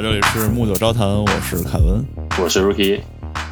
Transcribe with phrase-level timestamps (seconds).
[0.00, 2.02] 好，这里是木九招谈，我是凯文，
[2.42, 3.00] 我是 Rookie，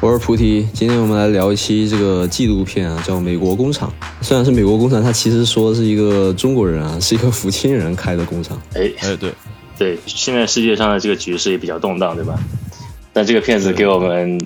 [0.01, 0.67] 我是菩提。
[0.73, 3.93] 今天我们来聊一期这个纪录片啊，叫《美国工厂》。
[4.25, 8.59] 虽然是美国工厂，它其实说是一个中国人啊，是一个福清人开的工厂。
[8.73, 9.31] 哎哎，对
[9.77, 12.39] 对，现在世界上的这个局势也比较动荡，对吧？
[13.13, 14.41] 但这个片子给我们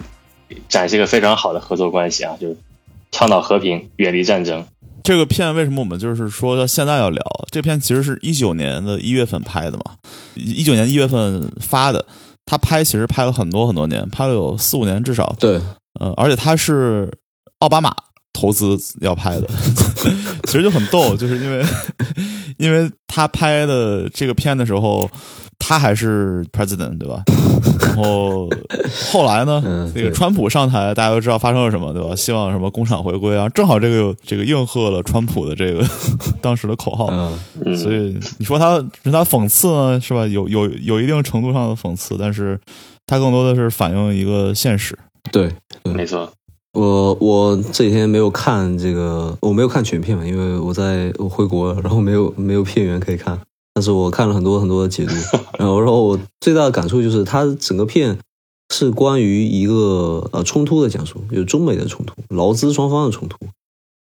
[0.68, 2.54] 展示一个非常好的合作关系啊，就
[3.14, 4.66] 倡导和平，远离战争。
[5.04, 7.22] 这个片为什么我们就是说现在要聊？
[7.52, 9.84] 这片其实是一九年的一月份拍的嘛，
[10.36, 12.06] 一九年一月份发的。
[12.46, 15.36] 他拍其实拍了很多很多年，拍了有四五年至少。
[15.40, 15.62] 对，
[16.00, 17.12] 呃，而且他是
[17.60, 17.94] 奥巴马
[18.34, 19.48] 投资要拍的，
[20.46, 21.66] 其实就很逗，就是因为
[22.58, 25.10] 因为他拍的这个片的时候。
[25.68, 27.24] 他还是 president 对吧？
[27.80, 28.50] 然后
[29.12, 29.62] 后来呢？
[29.96, 32.16] 那个川普上台，大家都知道发生了什么对吧？
[32.16, 33.48] 希望什么工厂回归啊？
[33.50, 35.84] 正好这个这个应和了川普的这个
[36.42, 37.08] 当时的口号，
[37.76, 40.28] 所以你说他是他讽刺呢是吧？
[40.28, 42.60] 有有有一定程度上的讽刺，但是
[43.08, 44.98] 他更多的是反映一个现实。
[45.32, 45.52] 对，
[45.84, 46.30] 没错。
[46.74, 53.40] 我我这几天没有看这个，我没有看全片嘛，因为我在我回国，然后没有没有片源可以看。
[53.74, 55.14] 但是我看了很多很多的解读，
[55.58, 58.18] 然后然后我最大的感触就是，它整个片
[58.74, 63.38] 是关于一个呃冲突的讲述，就是中美的冲突，劳资双方的冲突，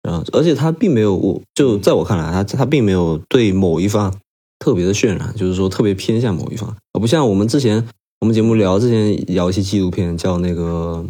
[0.10, 4.14] 啊，而且它并没有，我就在我看来，它它并没有对某一方
[4.58, 7.88] 特别的渲染，就是说特别偏向某一方，而不像我们之前
[8.22, 11.06] 我们节目聊之前聊一期纪录片叫那个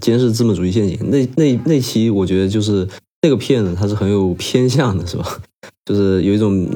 [0.00, 2.88] 监视资本主义陷阱，那那那期我觉得就是
[3.22, 5.40] 那个片子它是很有偏向的，是吧？
[5.84, 6.66] 就是有一种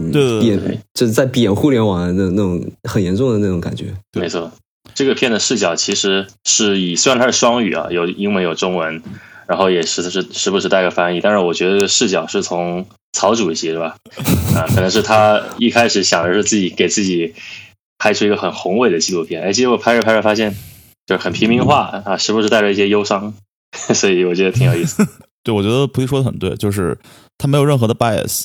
[0.40, 3.86] 贬，就是在贬互联网的那那种很严重的那种感觉。
[4.12, 4.50] 没错，
[4.94, 9.02] 这个片的视角其实是以，虽然它是双语啊，有英文有中文，
[9.46, 13.96] 然后也是是时不时带个翻译，但是我觉得视角是从曹主席是吧？
[14.54, 17.34] 啊，可能是他一开始想的是自己给自己
[17.96, 20.54] 拍出一个很宏伟的纪录片，哎，结果拍着拍着发现
[21.06, 23.32] 就是很平民化啊，时不时带着一些忧伤，
[23.72, 25.06] 所以我觉得挺有意思。
[25.42, 26.98] 对，我觉得菩提说的很对，就是
[27.38, 28.44] 他没有任何的 bias。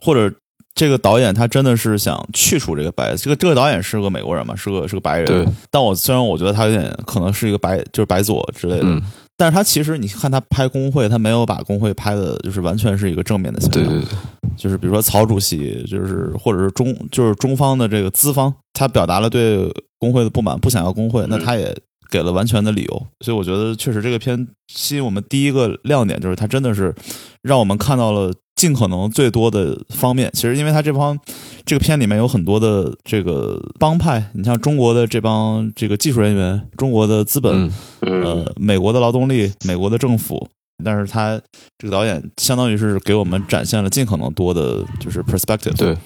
[0.00, 0.34] 或者
[0.74, 5.26] 这个导演他真的是想去除这个白，这个这个导演是个美国人嘛，是个是个白人。
[5.26, 5.46] 对。
[5.70, 8.84] 但我虽然我觉得他有点可能是一个白，就是白左之类的。
[8.84, 9.02] 嗯。
[9.36, 13.84] 但是他其实你看他拍工会，他没有把工会拍的，就是完全是一个正面的形象。
[13.84, 14.18] 对对对。
[14.56, 21.76] 就是比如说曹主席，就是或者是中，就是中方的这个资方，他表达了对工会的不满，不想要工会，那他也
[22.10, 23.06] 给了完全的理由。
[23.24, 26.94] 所以我觉得确实这个片吸引我们第一个亮点就是他真的是
[27.42, 28.32] 让我们看到了。
[28.58, 31.16] 尽可能最多的方面，其实因为他这帮
[31.64, 37.70] 这个片里面有很多的这个帮派，你像中国的这帮这个技术人员、中国的资本、
[38.00, 40.48] 呃，美国的劳动力、美国的政府，
[40.84, 41.40] 但是他
[41.78, 45.76] 这个导演相当于是给我们展现了尽可能多的，就是 perspective。
[45.76, 45.96] 对，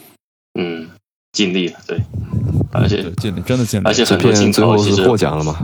[0.61, 0.87] 嗯，
[1.33, 1.99] 尽力了，对，
[2.71, 5.57] 而且尽力，真的尽力，而且很多镜头其实获奖了嘛，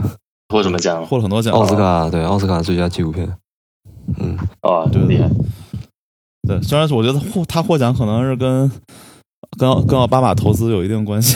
[0.47, 1.05] 获什么奖？
[1.05, 3.31] 获了很多奖，奥斯卡对奥斯卡最佳纪录片，
[4.17, 5.29] 嗯，啊哦，对，厉害。
[6.47, 8.71] 对，虽然我觉得获他获奖可能是跟
[9.57, 11.35] 跟跟奥巴马投资有一定关系，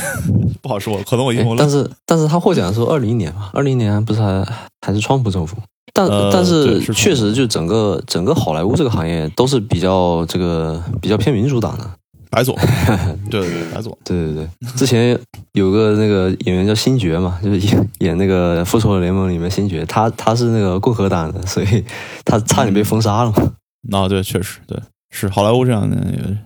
[0.62, 1.58] 不好说，可能我阴谋论。
[1.58, 4.46] 但是但是他获奖的时候，二零年嘛，二零年不是还
[4.82, 5.58] 还是川普政府？
[5.96, 11.88] 但但是确实就整个整个好莱坞这个行业都是比较这个比较偏民主党的，
[12.32, 12.58] 白左，
[13.30, 14.50] 对对白左，对对对。
[14.76, 15.16] 之前
[15.52, 21.86] 有个那个演员叫星爵嘛，就是演演那个《复仇者联盟》里面星爵，他他是那个共和党的，所以
[22.26, 23.52] 他差点被封杀了嘛。
[23.88, 24.76] 那对，确实对。
[25.16, 25.96] 是好莱坞这样的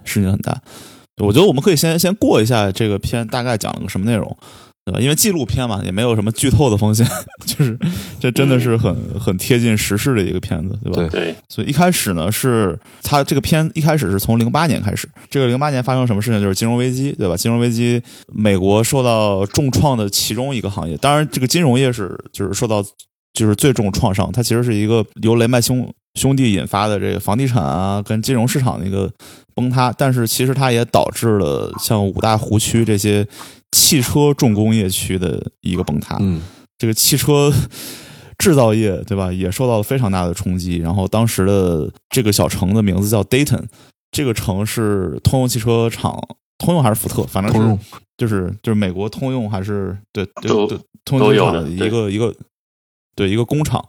[0.03, 0.61] 事情很大，
[1.23, 4.37] 我觉得我们可以先先过一下这个片大概讲了个什么内容，
[4.83, 4.99] 对吧？
[4.99, 7.07] 因为纪录片嘛，也没有什么剧透的风险，
[7.47, 7.79] 就是
[8.19, 11.09] 这真的是很很贴近时事的一个片子，对吧？
[11.09, 11.33] 对。
[11.47, 16.41] 所以一开始呢，是它这个片一开始是从零八年开始，这个零八年发生什么事情？
[16.41, 17.37] 就是金融危机，对吧？
[17.37, 18.01] 金融危机，
[18.33, 22.83] 美国受到重创的其中一个行业，当然这个金融业是就是受到
[23.33, 25.89] 就是最重创伤，它其实是一个由雷曼兄。
[26.17, 29.09] 兄弟引发的这个房地产啊，跟金融市场的一个
[29.55, 33.25] 崩塌，但是其实它也导致了像五大湖区这些
[33.71, 36.17] 汽车重工业区的一个崩塌。
[36.19, 36.41] 嗯，
[36.77, 37.53] 这个汽车
[38.37, 40.77] 制造业，对吧，也受到了非常大的冲击。
[40.77, 43.65] 然后当时的这个小城的名字叫 Dayton，
[44.11, 46.19] 这个城是通用汽车厂，
[46.57, 47.79] 通用还是福特，反正是
[48.17, 52.33] 就是就是美国通用还是对对对通用厂的一个一个
[53.15, 53.83] 对一个工厂。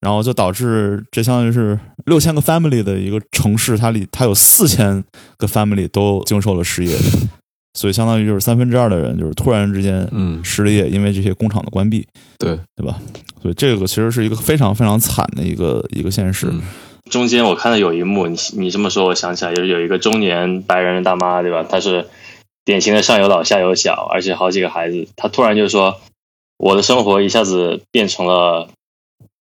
[0.00, 5.04] 然后就导致这相当于是六千个 family 的一个城市，它里它有四千
[5.36, 6.96] 个 family 都经受了失业，
[7.78, 12.06] 所以相当于就是三分之二的人就是突然之间嗯失了业，因为这些工厂的关闭，
[12.38, 12.98] 对对吧？
[13.42, 16.50] 所以这个其实是一个非常非常惨的一个一个现实。
[17.10, 21.64] 中间我看到有一幕，你你这么说，我想起来就是有一个中年白人大妈，对吧？
[21.68, 22.06] 她是
[22.64, 26.00] 典型的上有老下有小，而且好几个孩子，她突然就说。
[26.62, 28.68] 我的生活一下子变成了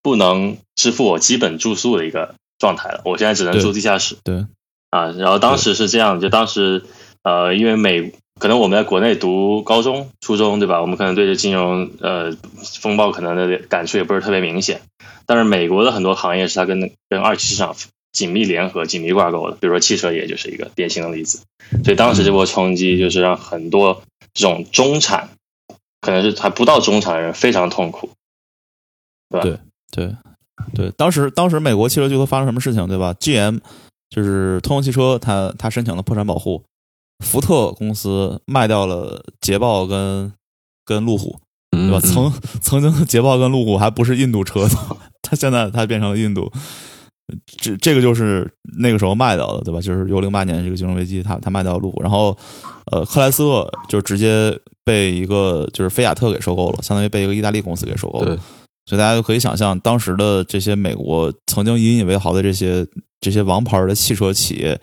[0.01, 3.01] 不能支付我基本住宿的一个状态了。
[3.06, 4.46] 我现在只能住地下室对，
[4.90, 5.12] 啊。
[5.12, 6.84] 然后当时是这样，就当时
[7.24, 10.81] 呃，因为美可能我们在国内读高中、初中，对吧？
[10.81, 14.81] 我们可能对这金融呃风暴可能的感触也不是特别明显。
[15.25, 17.75] 但是美国的很多行业是它跟跟二级市场
[18.12, 21.42] 紧密联合、紧密挂钩的，比如说汽车业就是一个典型的例子。
[21.84, 24.02] 所以当时这波冲击就是让很多
[24.34, 25.30] 这种中产，
[26.02, 28.10] 可能是还不到中产的人非常痛苦，
[29.30, 29.44] 对吧？
[29.44, 29.60] 对
[29.92, 30.16] 对
[30.74, 33.60] 对，当时当时美国汽车巨头发生什么事情，对吧？GM
[34.10, 36.64] 就是通用汽车，它它申请了破产保护，
[37.24, 40.32] 福特公司卖掉了捷豹跟
[40.84, 41.40] 跟路虎，
[41.72, 42.00] 对吧？
[42.00, 46.52] 嗯嗯曾曾经的捷豹跟路虎还不是印度车呢， 它现在它变成了印度。
[47.46, 49.80] 这这个就是那个时候卖掉的，对吧？
[49.80, 52.36] 就是由零八年这个金融危机，它它卖掉了路虎，然后
[52.92, 58.26] 呃，克莱斯勒就直接被一个就是菲亚特给收购了，相当于被一个意大利公司给收购了。
[58.26, 58.40] 对，
[58.90, 62.84] 所以大家就可以想象，当时的这些美国曾经引以为豪的这些
[63.22, 64.82] 这些王牌的汽车企业，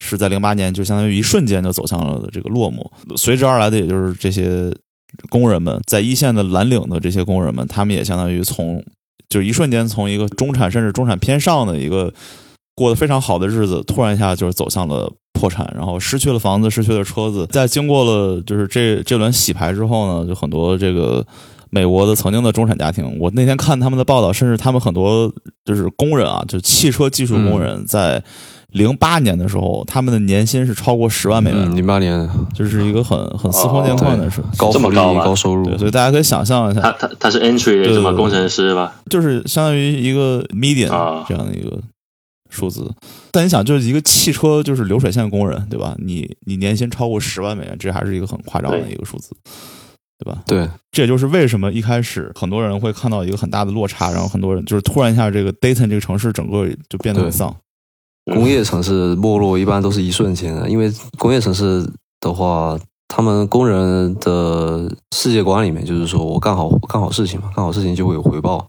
[0.00, 2.90] 是在零八年就相当于一瞬间就走向了这个落幕。
[3.14, 4.74] 随之而来的，也就是这些
[5.28, 8.84] 工人们，在一线的蓝领的这些工人们，他们也相当于从
[9.28, 12.12] 就一瞬间从一个中产甚至中产偏上的一个
[12.74, 17.46] 过得非常好的日子，突然一下就是走向了破产，然后失去了房子，失去了车子。
[17.46, 21.24] 在经过了就是这这轮洗牌之后呢，就很多这个
[21.70, 25.32] 美国的曾经的中产家庭，我那天看他们的报道，甚至他们很多
[25.64, 28.22] 就是工人啊，就汽车技术工人，在
[28.72, 32.28] 零八年的时候，他们的年薪是超过十万美元零八年。
[32.54, 34.42] 就是一个很很司空见惯的事。
[34.56, 35.64] 高福利这么高高收入。
[35.64, 38.94] 对，，所以大家可以想象一下，他他他是 entry 什么工程师吧？
[39.10, 41.24] 就是相当于一个 median 啊。
[41.28, 41.78] 这样的一个
[42.50, 42.90] 数字。
[43.30, 45.94] 但你想，就是一个汽车就是流水线工人，对吧？
[45.98, 49.30] 你你年薪超过十万美元，这还是一个很夸张的一个数字，
[50.18, 50.42] 对吧？
[50.46, 57.54] 对，这也就是为什么一开始很多人会看到一个很大的落差，然后很多人就是突然一下，这个 Dayton 这个城市整个就变得很丧。
[58.32, 61.88] 工业城市没落一般都是一瞬间的，因为工业城市
[62.20, 62.76] 的话，
[63.06, 68.66] 他们工人的世界观里面就是说我干好干好事情嘛，干好事情就会有回报。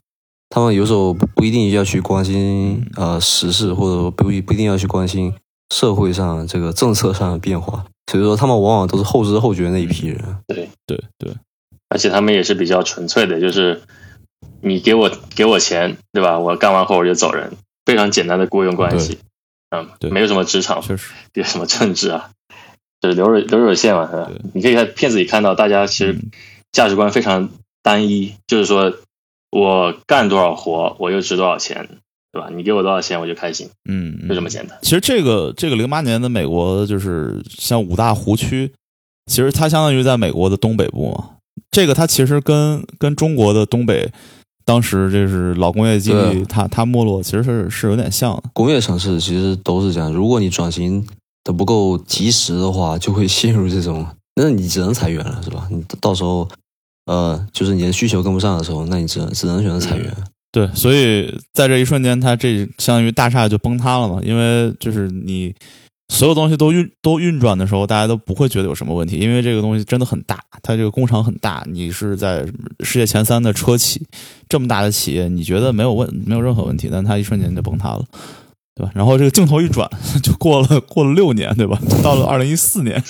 [0.49, 5.33] 他们有时候不一定要去关心呃时事，或者说不不一定要去关心
[5.69, 10.19] 社会上这个政策上的变化，所以说他们往往都是后知后觉那一批人。
[10.47, 11.33] 对对对，
[11.89, 13.81] 而且他们也是比较纯粹的，就是
[14.61, 16.39] 你给我给我钱，对吧？
[16.39, 17.51] 我干完活我就走人，
[17.85, 19.19] 非常简单的雇佣关系，
[19.69, 22.31] 嗯对，没有什么职场，确实，别什么政治啊，
[23.01, 24.41] 就是流水流水线嘛，是吧对？
[24.53, 26.31] 你可以在片子里看到，大家其实嗯
[26.71, 27.49] 价值观非常
[27.83, 28.93] 单一，就是说
[29.49, 31.99] 我干多少活，我就值多少钱，
[32.37, 32.49] 对吧？
[32.55, 34.77] 你给我多少钱，我就开心，嗯，嗯就这么简单。
[34.83, 38.71] 其实这个这个零八年的美国就是像五大湖区，
[39.25, 41.29] 其实它相当于在美国的东北部嘛。
[41.71, 44.11] 这个它其实跟跟中国的东北
[44.63, 48.43] 当时这是老工业基地，它它没落，其实是是有点像的。
[48.53, 51.03] 工业城市其实都是这样，如果你转型
[51.43, 54.05] 的不够及时的话，就会 陷入这种，
[54.35, 55.67] 那你只能裁员了，是吧？
[55.71, 56.47] 你到时候，
[57.05, 60.13] 呃，就是你的需求跟不上的时候，那你只能只能选择裁员。
[60.57, 65.53] 对，所以在这一瞬间，它这相当于大厦就崩塌了嘛，因为就是你
[66.11, 72.43] 所有东西都运都运转的时候，大家都不会觉得有什么问题，因为这个东西真的很大，它这个工厂很大，你是在
[72.79, 74.01] 世界前三的车企，
[74.49, 78.03] 这么大的企业，你觉得没有问没有任何问题，但它一瞬间就崩塌了。
[78.73, 78.91] 对吧？
[78.93, 79.89] 然后这个镜头一转，
[80.21, 81.79] 就过了过了六年，对吧？
[82.03, 83.03] 到了二零一四年，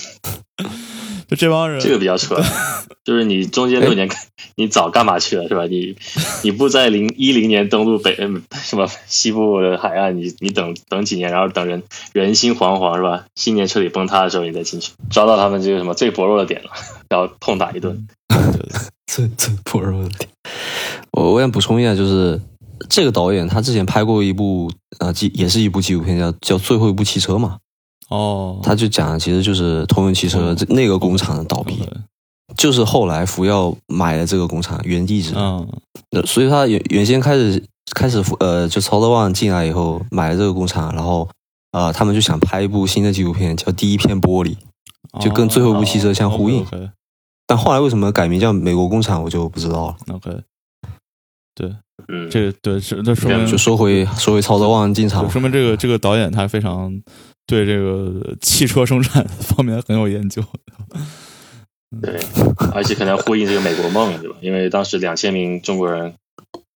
[1.28, 2.42] 就这帮人，这个比较扯，
[3.04, 4.10] 就是你中间六年，
[4.56, 5.66] 你早干嘛去了是吧？
[5.66, 5.96] 你
[6.44, 13.26] 你不在零一零年登陆北嗯什么西部的海岸，你你等等几年，然后等人人心惶惶是吧？
[13.36, 16.70] 信念彻底崩塌的时候，你再进去，抓到他们这个什么最薄弱的点了，
[17.10, 18.08] 然后痛打一顿。
[19.08, 20.30] 最最薄弱的点。
[21.12, 22.40] 我我想补充一下，就是
[22.90, 27.58] 这个导演他之前拍过一部啊纪也是一部纪录片，叫叫《最后一部汽车》嘛，
[28.10, 31.78] 哦，他就讲的其实就是通用汽车这那个工厂的倒闭，
[32.56, 35.68] 就是后来福耀买了这个工厂原地址，嗯。
[36.12, 37.62] 呃所以他原原先开始
[37.94, 41.28] 开始呃，就曹德旺进来以后买了这个工厂，然后
[41.72, 44.56] 呃，他们就想拍一部新的纪录片，叫《第一片玻璃》，
[45.22, 46.66] 就跟最后一部汽车相呼应。
[47.46, 49.96] 但后来为什么改名叫美国工厂，我就不知道了。
[50.14, 50.42] OK，
[51.54, 51.76] 对，
[52.08, 56.90] 嗯，这个对，这这说明就说回说回曹德旺进场就，说明这个这个导演他非常
[57.48, 60.44] 对这个汽车生产方面很有研究。
[62.02, 62.20] 对，
[62.74, 64.36] 而且可能呼应这个美国梦，对吧？
[64.42, 66.14] 因为当时两千名中国人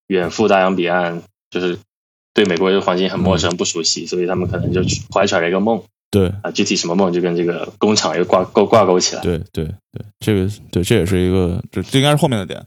[0.07, 1.77] 远赴大洋彼岸，就是
[2.33, 4.81] 对美国这个环境很陌生、不熟悉，所以他们可能就
[5.13, 9.21] 怀揣了一个梦对啊，具体什么梦就跟这个工厂又挂钩挂钩起来。
[9.21, 12.65] 对对对，这个对这也是一个这这应该是后面的点。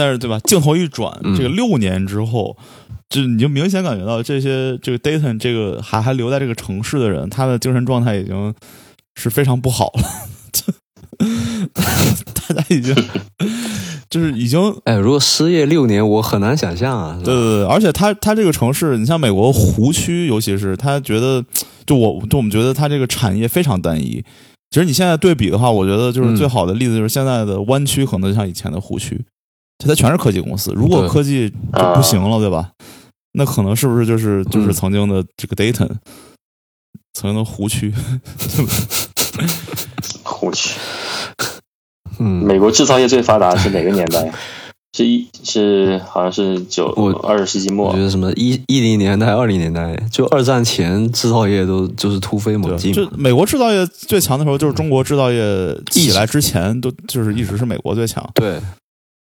[0.00, 0.40] 但是对吧？
[0.40, 2.56] 镜头一转，嗯这个六年之后，
[3.10, 8.54] 就你就明显感觉到这些这个 Dayton 这个还还留在这个城市的人，他的精神状态已经
[9.16, 10.02] 是非常不好了。
[12.48, 12.94] 大家已经
[14.08, 17.20] 就是已经哎，如果失业六年，我很难想象啊。
[17.22, 21.44] 对对对，而且他他这个城市，你像美国湖区，尤其是他觉得，
[21.84, 24.24] 就我就我们觉得他这个产业非常单一。
[24.70, 29.20] 其实你现在对比的话，我觉得就是嗯最好的例子就是现在的湾区，可能就像以前的湖区，
[29.88, 30.72] 它全是科技公司。
[30.74, 32.70] 如果科技就不行了，对吧？
[33.32, 35.88] 那可能是不是就是就是嗯曾经的这个 Dayton，、
[37.14, 37.92] 曾经的湖区？
[40.42, 40.78] 我去，
[42.18, 44.32] 嗯，美国制造业最发达是哪个年代？
[44.96, 53.08] 是一是好像是九我二十世纪末我觉，得什么一一零年代、二零年代，就二战前制造业都就是突飞猛进就。
[53.10, 58.28] 美国制造业最强的时候，就是中国制造业起来之前，都就是一直是美国最强。
[58.34, 58.60] 对，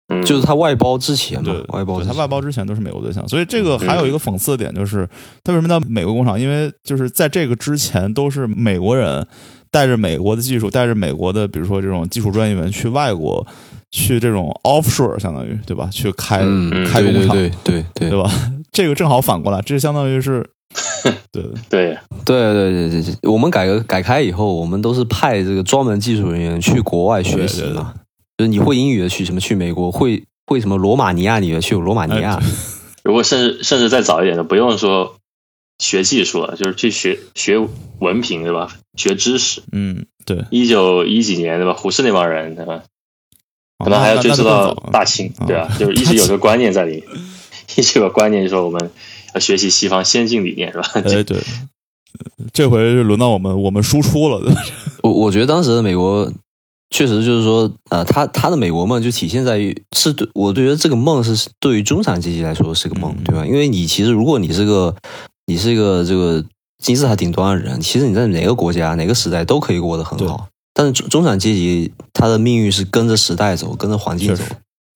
[0.09, 5.07] 嗯，就是它外包之前嘛对，，外包之前对它外包之前都是美国对象，所以这个还有一个讽刺的点就是，
[5.43, 6.39] 它为什么叫美国工厂？
[6.39, 9.25] 因为就是在这个之前都是美国人
[9.71, 13.45] 带着美国的技术，带着美国的比如说这种技术专业员去外国，
[13.91, 15.87] 去这种 offshore 相当于对吧？
[15.91, 18.31] 去开、嗯，开工厂，对对对对对吧？
[18.71, 20.43] 这个正好反过来，这相当于是
[21.31, 27.93] 对 对，对对对对对，我们改革改开以后，我们都是派这个专门技术人员去国外学习对对对嘛。
[28.39, 32.45] 就是你会英语的去什么去美国，会会什么罗马尼亚你的去罗马尼亚哎。
[33.03, 35.17] 如果甚至甚至再早一点的，不用说
[35.77, 37.57] 学技术了，就是去学学
[37.99, 38.69] 文凭，对吧？
[38.95, 39.61] 学知识。
[39.73, 41.73] 嗯对，一九一几年，对吧？
[41.73, 42.83] 胡适那帮人，对吧？
[43.83, 47.19] 可能还要追溯到大清，啊对啊，就是一直有个观念在里面，
[47.75, 48.89] 一直有个观念，就是说我们
[49.33, 50.89] 要学习西方先进理念，是吧？
[51.03, 51.37] 哎对，
[52.53, 54.61] 这回就轮到我们我们输出了，对吧？
[55.03, 56.31] 我我觉得当时的美国
[56.89, 63.45] 确实就是说，呃，他他的美国梦就体现在于是对我觉得这个梦是对于中产阶级来说是个梦，嗯对吧？
[63.45, 64.95] 因为你其实如果你是个
[65.45, 66.43] 你是一个这个
[66.83, 70.47] 金字塔顶端的人，其实你在哪个国家哪个时代都可以过得很好。
[70.73, 74.43] 但是中中产阶级他的命运是跟着时代走，跟着环境走。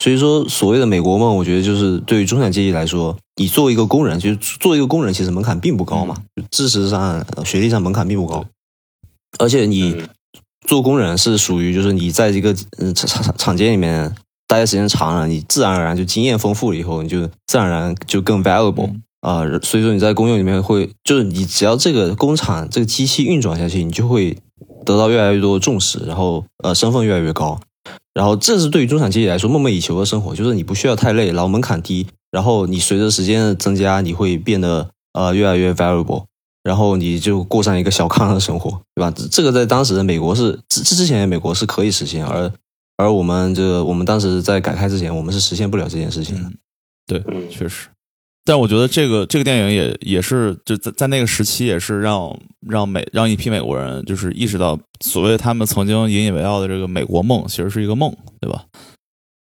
[0.04, 8.46] 所以说，所谓的美国梦，我觉得就是对于中产阶级来说，你作为一个工人，就是作为一个工人，其实门槛并不高嘛，就知识上、呃学历上门槛并不高，
[9.40, 10.10] 而且你嗯
[10.66, 14.16] 做工人是属于就是你在这个嗯厂厂厂间里面
[14.48, 19.02] 待的时间长了，你自然而然就经验丰富了以后，你就自然而然就更 valuable 嗯。
[19.24, 24.38] 啊、所以说你在工业里面会，就是你只要这个工厂这个机器运转下去，你就会
[24.86, 27.58] 得到越来越多的重视，然后呃身份越来越高，
[28.14, 36.26] 然后这是对于中产阶级来说梦寐以求的生活，就是你不需要太累，然后门槛低，然后你随着时间的增加，你会变得呃越来越 valuable。
[36.64, 39.12] 然后你就过上一个小康的生活，对吧？
[39.16, 42.52] 这这个在当时的美国是之之前美国是可以实现，而
[42.98, 46.50] 而我们这个我们当时在改开之前，我们是实现不了这件事情的。
[46.50, 46.58] 嗯，
[47.08, 47.88] 对，嗯确实。
[48.46, 58.66] 但我觉得这个这个电影也也是就在在那个时期也是让让美让一批美国人就是意识到所谓他们曾经引以为傲的这个美国梦其实是一个梦，对吧？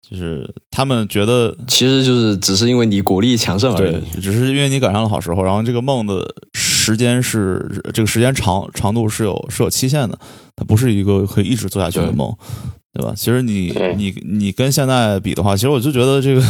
[0.08, 6.32] 就是他们觉得其实就是只是因为你国力强盛而对已。，只是因为你赶上了好时候，然后这个梦的
[6.84, 10.18] 时间是这个时间长长度是有是有期限的，
[10.54, 12.30] 它不是一个可以一直做下去的梦，
[12.92, 13.14] 对吧？
[13.16, 16.42] 其实你你你跟现在比的话，其实我就觉得这个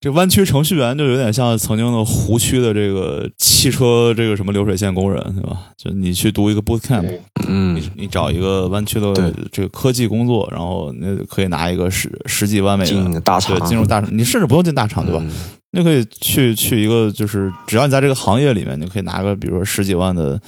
[0.00, 5.58] 这湾区程序员就有点像曾经的湖区的这个汽车这个什么流水线工人，对吧？
[5.76, 7.06] 就你去读一个 boot camp，
[7.48, 9.12] 嗯你，你找一个湾区的
[9.50, 15.20] 这个科技工作，然后那可以拿一个十十几万美元的大厂对，进入大厂，你甚至不用进大厂，对吧？
[15.22, 15.30] 嗯
[15.72, 20.40] 你可以去去一个，就是只要你在这个行业里面，你可以拿个比如说十几万的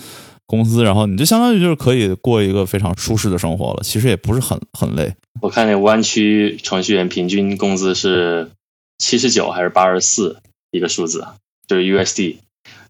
[0.47, 3.81] 工资，然后你就相当于就是可以过一个非常舒适的生活了。
[3.83, 5.12] 其实也不是很很累。
[5.43, 8.50] 我看那湾区程序员平均工资是
[8.99, 10.40] 七十九还是八十四
[10.71, 11.37] 一个数字啊，
[11.67, 12.38] 就是 USD，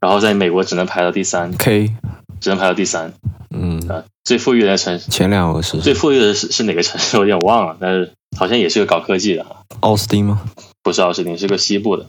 [0.00, 1.92] 然后在美国只能排到第三，K，
[2.40, 3.12] 只能排到第三
[3.50, 4.04] 嗯，啊。
[4.24, 7.16] 最富裕的城市，前两个是最富裕的是是哪个城市？
[7.16, 10.42] 我有点忘了，但是好像也是个搞科技的啊，奥斯汀吗？
[10.82, 12.06] 不是奥斯汀，是个西部的。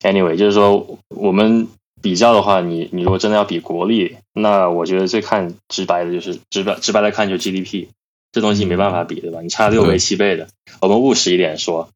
[0.00, 1.66] Anyway，就是说我们
[2.00, 7.88] 比较的话，你你如果真的要比国力，那我觉得最看直白的就是直白直白来看就是 GDP，
[8.30, 9.40] 这东西没办法比，对吧？
[9.42, 10.46] 你差六倍七倍的。
[10.80, 11.88] 我们务实一点说，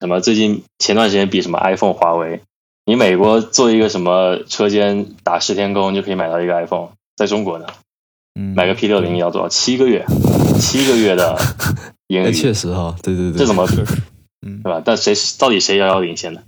[0.00, 2.40] 什么最近前段时间比什么 iPhone、华为，
[2.86, 7.66] 你美国做一个什么车间打十天工就可以买到一个 iPhone，在中国呢，
[8.40, 9.48] 嗯，买个 P 六零要多少？
[9.48, 10.04] 七个月，
[10.58, 11.38] 七个月的
[12.08, 13.76] 英 哎，语，确实哈，对对对，这怎么比？
[14.46, 14.80] 嗯对吧？
[14.82, 16.42] 但谁到底谁遥遥领先的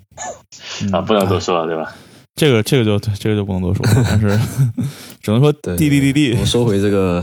[0.83, 1.03] 嗯啊？
[1.03, 1.95] 不能多说了，对吧？
[2.35, 4.29] 这个这个就这个就不能多说，但是
[5.21, 7.23] 只能说对 D D D 我说回这个，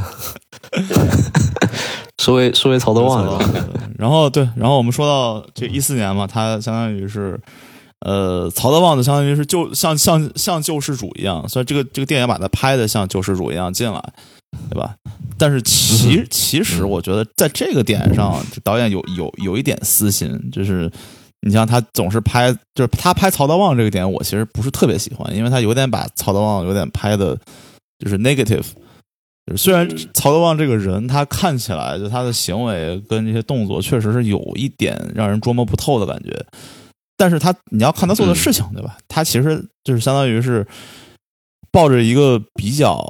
[2.20, 3.26] 说回说回曹德旺？
[3.98, 7.40] 然后对，然后我们说到这一四年嘛，他相当于是，
[8.02, 14.04] 呃，曹德旺就相当于是救像像像救世主一样，所以这个这个电影把他拍的像救世主一样进来，
[14.70, 14.94] 对吧？
[15.38, 20.92] 但是其其实我觉得在这个点上，导演有有有一点私心，就是
[21.48, 27.38] 你像他总是拍，就是他拍曹德旺这个点，我其实不是特别喜欢，因为他有点把曹德旺有点拍的，
[27.98, 28.66] 就是 negative。
[29.50, 36.46] 就是虽然曹德旺这个人，他看起来就他的行为跟这些动作，确实是有一点让人捉摸不透的感觉，
[37.18, 38.98] 但是他你要看他做的事情，对吧？
[39.08, 40.68] 他其实就是相当于是
[41.72, 43.04] 抱着一个比较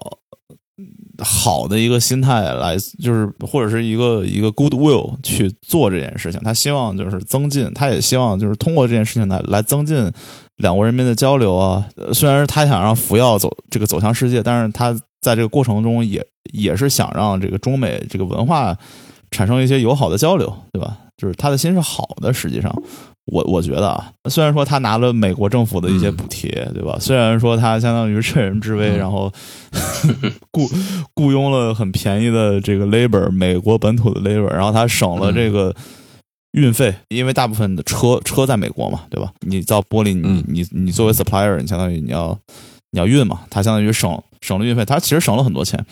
[1.22, 6.40] 好的一个心态来，就是或者是一个一个 good will 去做这件事情。
[6.42, 10.10] 他希望就是增进，他也希望就是通过这件事情来来增进
[10.58, 11.86] 两国人民的交流啊。
[12.14, 18.78] 虽然他想让福耀走这个走向世界，但是他在这个过程中也也是想让这个中美这个文化
[19.32, 20.98] 产生一些友好的交流，对吧？
[21.18, 22.74] 就是他的心是好的，实际上。
[23.32, 26.98] 我我觉得啊，虽然说他拿了美国政府的一些补贴，对吧？
[27.00, 29.32] 虽然说他相当于趁人之危，然后
[30.52, 30.68] 雇
[31.14, 35.76] 雇佣了很便宜的这个 labor，美国本土的 labor，然后他省了这个
[36.54, 39.32] 运费，因为大部分的车车在美国嘛，对吧？
[39.42, 42.36] 你造玻璃，你你你作为 supplier，你相当于你要
[42.90, 45.86] 你要运嘛，他相当于省省了运费，他其实省了很多钱，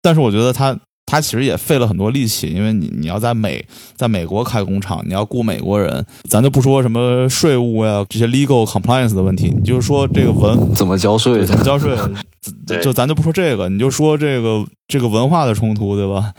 [0.00, 0.78] 但是我觉得他。
[1.04, 3.62] 他其实也费了很多力气，因为你你要在美
[3.96, 11.94] 在美国开工厂，你要雇美国人，咱就不说什么税务呀这些 legal compliance 的问题，你就说这个文怎么交税，怎么交税，
[12.80, 16.32] 就咱就不说这个，你就说这个这个文化的冲突，对吧？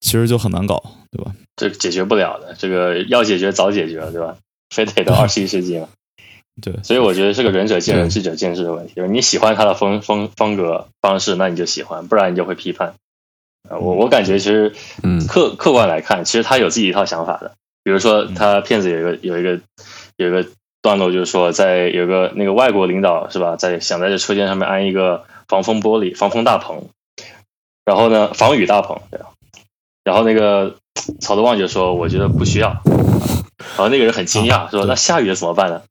[0.00, 0.82] 其实就很难搞，
[1.12, 1.30] 对吧？
[1.54, 4.34] 这解决不了的，这个要解决早解决了，对吧？
[4.74, 5.86] 非得到二十一世纪嘛？
[6.60, 8.92] 对，所以我觉得是个仁者见仁，智者见智的问题。
[8.94, 12.94] 就是你喜欢他的风风风格方式，那你就喜欢，不然你就会批判。
[13.70, 17.52] 我我感觉其实，嗯，客客观来看，其实他有自己一套想法的。
[17.84, 19.60] 比如说，他片子有一个有一个
[20.16, 20.46] 有一个
[20.82, 26.88] 段落，就是说，在有个那个外国领导是吧，在想在这车间上面安一个防风玻璃、防风大棚，
[27.84, 29.30] 然后呢，防雨大棚，对吧？
[30.04, 30.76] 然后那个
[31.20, 32.82] 曹德旺就说：“我觉得不需要。”
[33.76, 35.82] 然后那个人很惊讶，说：“那下雨了怎么办呢？”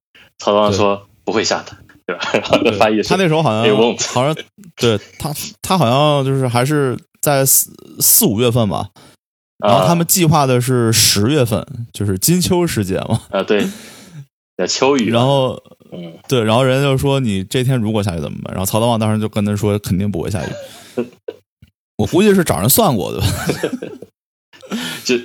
[0.42, 4.36] 曹德旺说：“不会下的，对吧？” 然后翻译他那时候好像好像
[4.76, 6.98] 对他他好像就是还是。
[7.22, 8.90] 在四四五月份吧，
[9.64, 13.22] 然后他们计划的是十月份，就是金秋时节嘛。
[13.30, 13.64] 啊，对，
[14.68, 15.12] 秋雨。
[15.12, 15.56] 然后，
[15.92, 18.52] 嗯，对，然后人家就说你这天如果下雨怎么办？
[18.56, 21.06] 然后曹德旺当时就跟他说肯定不会下雨。
[21.98, 23.22] 我估计是找人算过的，
[25.06, 25.16] 就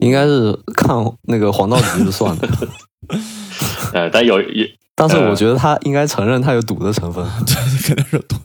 [0.00, 2.46] 应该是看那个黄道吉日算的。
[3.92, 7.54] 呃，但有也，但是我觉得他应该承认他有赌的成分， 对，
[7.86, 8.36] 肯定是赌。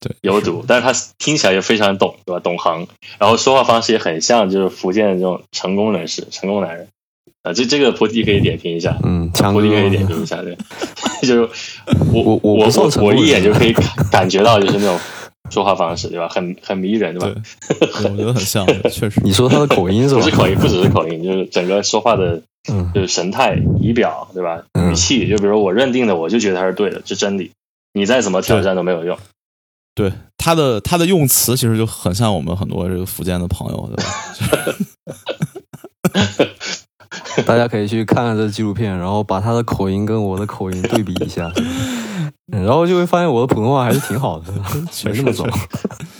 [0.00, 2.38] 对，有赌，但是他听起来也非常懂，对吧？
[2.40, 2.86] 懂行，
[3.18, 6.86] 然后说话方式也很像，就是福建的这种成功人士、成功男人
[7.42, 7.52] 啊。
[7.52, 10.56] 这这个菩提可以点评一下，嗯，菩提可以点评一下，对，
[11.26, 11.40] 就是
[12.12, 13.74] 我我我我我一眼就可以
[14.12, 14.96] 感觉到，就是那种
[15.50, 16.28] 说话方式，对吧？
[16.28, 17.40] 很很迷人，对吧？
[18.04, 19.20] 我觉得很像，确实。
[19.24, 20.20] 你说他的口音是吧？
[20.20, 22.42] 不是口音，不只是口音，就是整个说话的，
[22.94, 24.62] 就是神态、仪表，对吧？
[24.90, 27.50] 语气，就比如我认定的，我就觉得他是对的，是真理，
[27.92, 29.18] 你再怎么挑战都没有用。
[29.94, 34.12] 对他的他的用词其实就很像我们很多这个福建的朋友，对吧？
[37.46, 41.50] 大家可以去看看这纪录片，然后把他的口音跟我的口音对比一下，
[42.46, 44.52] 然后就会发现我的普通话还是挺好的，
[45.04, 45.44] 没那么糟，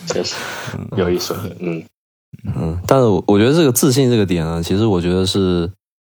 [0.07, 0.35] 确实
[0.97, 1.35] 有意思。
[1.61, 1.83] 嗯
[2.55, 5.71] 嗯，但是我觉得这个自信这个点呢，其实我觉得是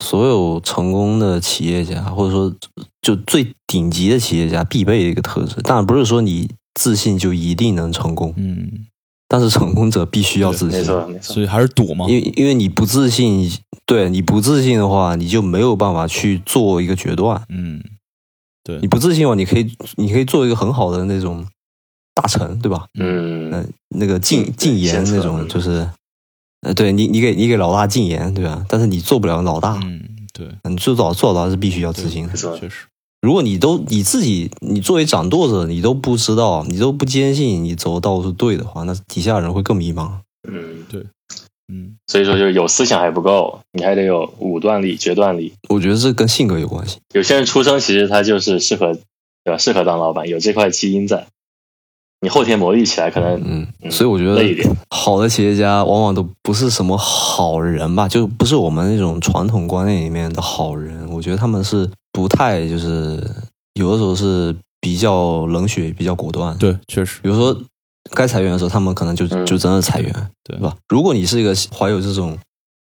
[0.04, 2.52] 所有成功的企业家或者说
[3.00, 5.60] 就最顶级的企业家必备的一个特质。
[5.62, 6.48] 当然不是说你。
[6.72, 8.86] 自信就一定能成功，嗯，
[9.26, 12.06] 但是成功者必须要自信，没错，没错，所以还是赌嘛。
[12.08, 13.50] 因为因为你不自信，
[13.90, 17.82] 对你不自信的话，你就没有办法去做一个决断，嗯，
[18.62, 21.44] 对，你不自信的话，你可以你可以做一个很好的那种
[22.14, 22.86] 大臣，对吧？
[23.00, 25.90] 嗯，那个进进言那种，就是
[26.60, 28.64] 呃，对你你给你给老大进言，对吧？
[28.68, 30.00] 但是你做不了老大，嗯，
[30.32, 32.86] 对，你做到做老大是必须要自信的，确实。
[33.20, 40.12] 如果你都你自己，你作为掌舵者，你都不知道，你都不坚信你走的道路是对的话，那底下人会更迷茫。
[40.48, 41.04] 嗯，对，
[41.70, 45.52] 嗯，所以说就是有思想还不够，你还得有武断力、决断力。
[45.68, 46.98] 我觉得这跟性格有关系。
[47.14, 48.92] 有些人出生其实他就是适合，
[49.44, 49.56] 对吧？
[49.56, 51.26] 适合当老板，有这块基因在。
[52.22, 53.40] 你后天磨砺起来，可能
[53.82, 54.44] 嗯，所以我觉得
[54.90, 61.08] 好的企业家往往都不是什么好人吧，就不是我们那种传统观念里面的好人。
[61.10, 63.26] 我觉得他们是不太，就是
[63.72, 66.54] 有的时候是比较冷血、比较果断。
[66.58, 67.58] 对，确实，比如说
[68.14, 70.74] 该裁员的时候，他们可能就就真的裁员，对吧？
[70.88, 72.38] 如果你是一个怀有这种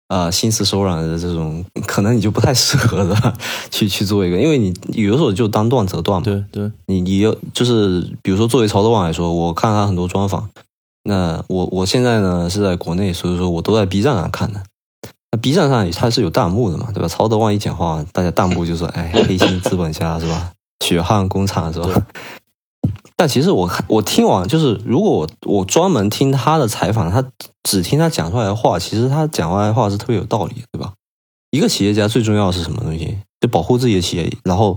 [0.08, 3.34] 呃心慈手软的这种，可能你就不太适合的
[3.70, 6.24] 去去做一个，因为你有的时候就当断则断嘛。
[6.24, 10.48] 对对，你你要就是比如说作为曹德旺来说，我看他很多专访，
[11.04, 14.62] 那我我现在呢是在国内，所以说我都在 B 站上看的。
[15.30, 17.08] 那 B 站上它是有弹幕的嘛，对吧？
[17.08, 20.52] 曹德旺一讲话，大家弹幕就说：“哎，黑心资本家是吧？
[20.84, 21.88] 血汗工厂是吧？”
[23.22, 27.24] 但其实我看我听完，就是如果我我专门听他的采访，他
[27.62, 30.94] 只听他讲出来的话，其实他讲出来的话是特别有道理，对吧？
[31.52, 33.16] 一个企业家最重要的是什么东西？
[33.40, 34.76] 就保护自己的企业，然后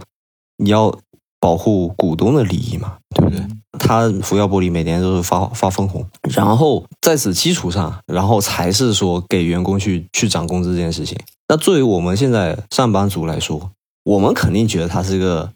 [0.57, 0.95] 你要
[1.39, 3.43] 保护股东的利益嘛，对不对？
[3.79, 11.17] 他福耀玻璃每年都是发发分红，然后在此基础上，然后才是说给员工去去涨工资这件事情。
[11.49, 13.71] 那作为我们现在上班族来说，
[14.03, 15.49] 我们肯定觉得他是一个，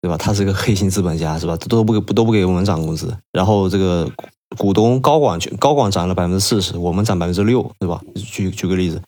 [0.00, 0.16] 对吧？
[0.16, 1.56] 他是个黑心资本家，是吧？
[1.68, 4.10] 都不给都不给我们涨工资，然后这个
[4.56, 8.00] 股东高管高管涨了百分之四十，我们涨百分之六，对吧？
[8.14, 9.02] 举举个例子，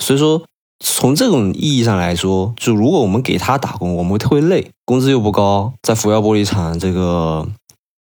[0.00, 0.42] 所以说
[0.84, 7.46] 从这种意义上来说，就如果我们给他打工，我们会特别累，工资又不高，在福耀玻璃厂这个。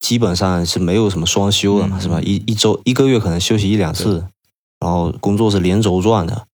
[0.02, 2.22] 基本上是没有什么双休的嘛，是吧？
[2.22, 4.24] 一一周一个月可能休息一两次，
[4.80, 6.46] 然后工作是连轴转的，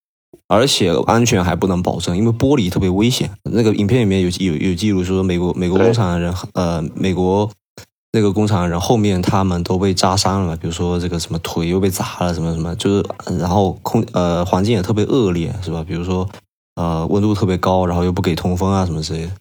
[0.48, 3.30] 而且安全还不能保证，因为玻璃特别危险。
[3.44, 7.50] 那个影片里面有有有记录说，美国美国工厂的人，呃，美国
[8.12, 13.06] 那个工厂的人后面他们都被扎伤了，比如说这个什么腿又被砸了，什么什么，就是
[13.39, 15.84] 然后空呃环境也特别恶劣，是吧？
[15.88, 16.28] 比如说
[16.76, 19.32] 呃温度特别高，然后又不给通风啊什么之类的。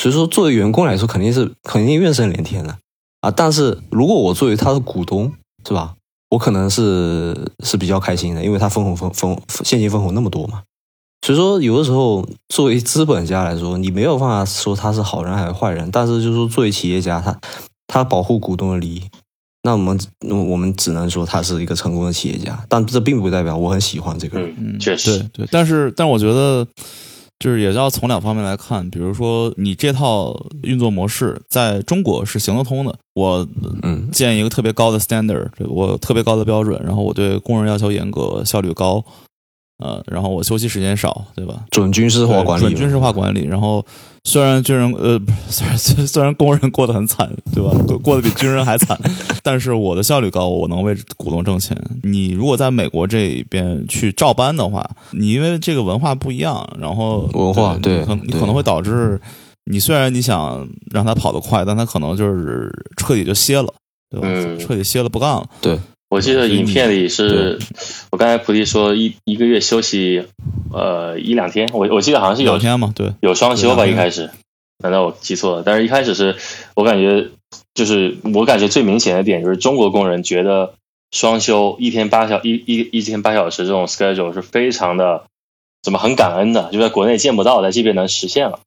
[0.00, 2.76] 所以说，作为员工来说，肯定是肯定怨声连天的。
[3.20, 5.32] 啊，但是如果我作为他的股东，
[5.66, 5.94] 是吧？
[6.30, 10.62] 我可能是是比较开心的，因为他分红分分现金分红那么多嘛。
[11.26, 17.38] 所以说，有的时候作为资本家来说，你没有办法说他是好人还是坏人，但是就是说作为企业家，他
[17.86, 19.02] 他保护股东的利益，
[19.62, 24.54] 那我们我们只能说他是一个成功的企业家，但这并不代表我很喜欢这个人。
[24.58, 26.66] 嗯，确实，对对，但是但我觉得。
[27.38, 33.46] 就是也要从两方面来看，比如说你这套运作模式在中国是行得通的，我
[33.82, 39.04] 嗯建一个特别高的 standard，我特别高的标准，然后我对工人要求严格，效率高。
[39.78, 41.64] 呃，然后我休息时间少，对吧？
[41.70, 43.46] 准军事化管理，准军事化管理。
[43.46, 43.84] 然后
[44.24, 47.70] 虽然军人呃， 虽然虽然工人过得很惨，对吧？
[48.02, 48.98] 过得比军人还惨，
[49.42, 51.76] 但是我的效率高，我能为股东挣钱。
[52.02, 59.20] 你如果在美国这边去照搬的话，你因为这个文化不一样，然后文化对，可你可能会导致
[59.70, 63.72] 你虽然你想让他跑得快，但他可能就是彻底就歇了，
[64.10, 64.26] 对吧？
[64.58, 65.78] 彻底歇了不干了，对。
[66.08, 67.58] 我记得影片里是，
[68.10, 70.24] 我刚才菩提说一一个月休息，
[70.72, 74.30] 呃一两天，我我记得好像是有天嘛，对，有双休吧一开始，
[74.78, 75.62] 难道我记错了？
[75.64, 76.36] 但是一开始是
[76.74, 77.28] 我感觉
[77.74, 80.74] 就是我感觉最明显的点就是中国工人觉得
[81.10, 85.24] 双休一天八小一一一天八小时这种 schedule 是非常的
[85.82, 88.60] 怎么很感恩的，就在国内见不到，在这边能实现了。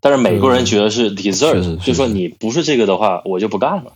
[0.00, 3.92] 但是美国人觉得是 deserve，就说你不是这个的话，我就不干了。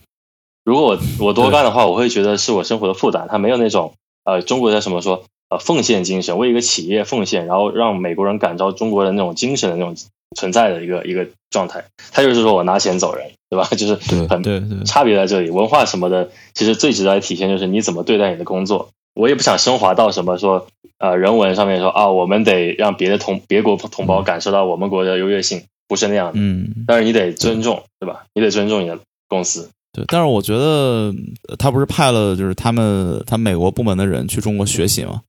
[0.65, 3.27] 如果我我多干的话，我会觉得是我生活的负担。
[3.29, 3.95] 他没有那种
[4.25, 9.97] 呃，中国的什么说呃奉献精神，为一个企业奉献，然后让美国人感召中国的那种精神的那种
[10.37, 11.85] 存在的一个一个状态。
[12.13, 13.69] 他就是说我拿钱走人，对吧？
[13.77, 13.97] 就是
[14.29, 18.91] 很对对差别在这里，文化什么的，其实最值得体现就是你怎么对待你的工作。
[19.15, 26.33] 我也不想升华到什么说呃人文上面说啊，我们得让别的同别国同胞感受到我们国的优越性，不是那样的。
[26.37, 28.25] 嗯，但是你得尊重，对吧？
[28.33, 29.69] 你得尊重你的公司。
[29.93, 31.15] 对，但是我觉得
[31.59, 35.21] 他不是派了就是他们他美国部门的人去中国学习嘛？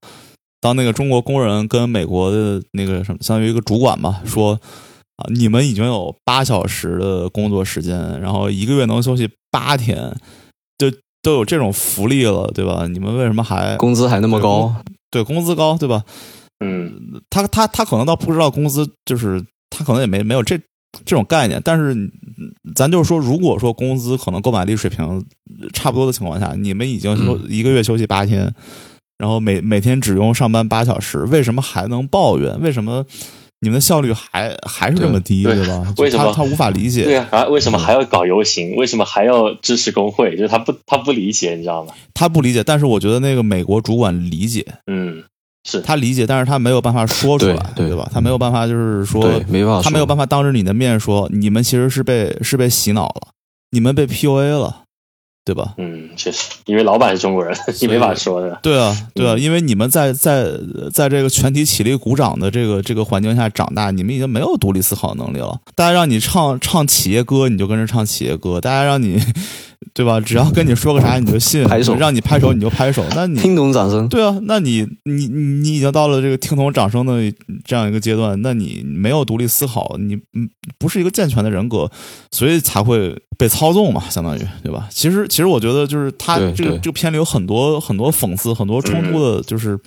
[0.62, 4.54] 当那个中国工人跟美国的那个什么，相当于一个主管吧，说
[5.18, 10.16] 啊，你们已经有八小时的工作时间，然后一个月能休息八天，
[10.78, 10.90] 就
[11.22, 12.88] 都有这种福利了，对吧？
[12.88, 14.74] 你们为什么还工资还那么高？
[15.12, 16.04] 对，工资高，对吧？
[16.64, 20.58] 嗯，他他他可能倒不知道工资，就是他可能也没没有这。
[21.06, 21.96] 这种概念，但是
[22.76, 25.26] 咱就是说，如果说工资可能购买力水平
[25.74, 28.54] 差不多的情况下，你们已经说一个月休息八天，
[29.18, 32.60] 然后每每天只用上班八小时，为什么还能抱怨？
[32.62, 33.06] 为什么
[33.62, 35.94] 你们的效率还还是这么低，对吧？
[35.98, 37.06] 为什么他无法理解？
[37.06, 38.76] 对啊，为什么还要搞游行？
[38.76, 40.36] 为什么还要支持工会？
[40.36, 41.94] 就是他不他不理解，你知道吗？
[42.14, 45.24] 他不理解，但是我觉得那个美国主管理解，嗯。
[45.64, 48.10] 是他理解，但是他没有办法说出来，对吧？
[48.14, 53.30] 他没有办法，就是说，没办法，他没有办法当着你的面说，你们其实是被是被洗脑了，
[53.72, 54.84] 你们被 PUA 了，
[55.46, 55.74] 对吧？
[55.78, 58.60] 嗯，确实，因为老板是中国人，你没法说的。
[58.62, 60.52] 对啊，对啊，因为你们在在
[60.94, 65.60] 在这个全体起立鼓掌的这个这个环境下长大，你们已经没有独立思考能力了。
[65.76, 69.18] 大家让你唱唱企业歌，你就跟着唱企业歌；大家让你
[69.94, 70.20] 对吧？
[70.20, 74.08] 只要跟你说个啥你就信，拍手让你拍手你就拍手，那你 听懂掌声。
[74.10, 77.32] 对啊，那你你你你已经到了这个听懂掌声的
[77.64, 81.90] 这样一个阶段，那你没有独立思考，你嗯不是一个健全的人格，
[82.32, 84.88] 所以才会被操纵嘛，相当于对吧？
[84.90, 89.80] 其实其实我觉得就是他这个这个片里有很多很多讽刺，很多冲突的，就是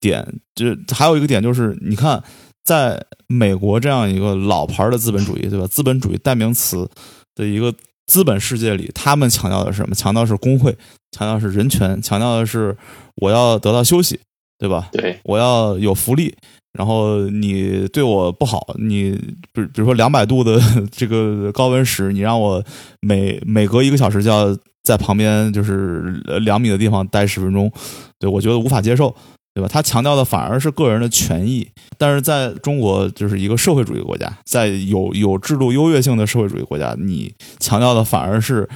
[0.00, 2.22] 点，就是还有一个点就是你看。
[2.64, 5.66] 在美国这样一个老牌的资本主义，对吧？
[5.66, 6.88] 资本主义代名词
[7.34, 7.70] 的一个
[8.06, 9.94] 资本世界里，他们强调的是什么？
[9.94, 10.76] 强调是工会，
[11.12, 12.76] 强调是人权，强调的是
[13.16, 14.20] 我要得到休息，
[14.58, 14.88] 对吧？
[14.92, 16.34] 对，我要有福利。
[16.76, 19.12] 然后你对我不好，你
[19.52, 22.62] 比比如说两百度的 这个高温室，你让我
[23.00, 27.72] 每每隔一个小时就要在旁边就是两米的地方待十分钟，
[28.18, 29.14] 对我觉得无法接受。
[29.54, 29.68] 对吧？
[29.68, 38.68] 他强调的反而是个人的权益，但是在中国就是一个社会主义国家，在有有制度优越性的社会主义国家，你强调的反而是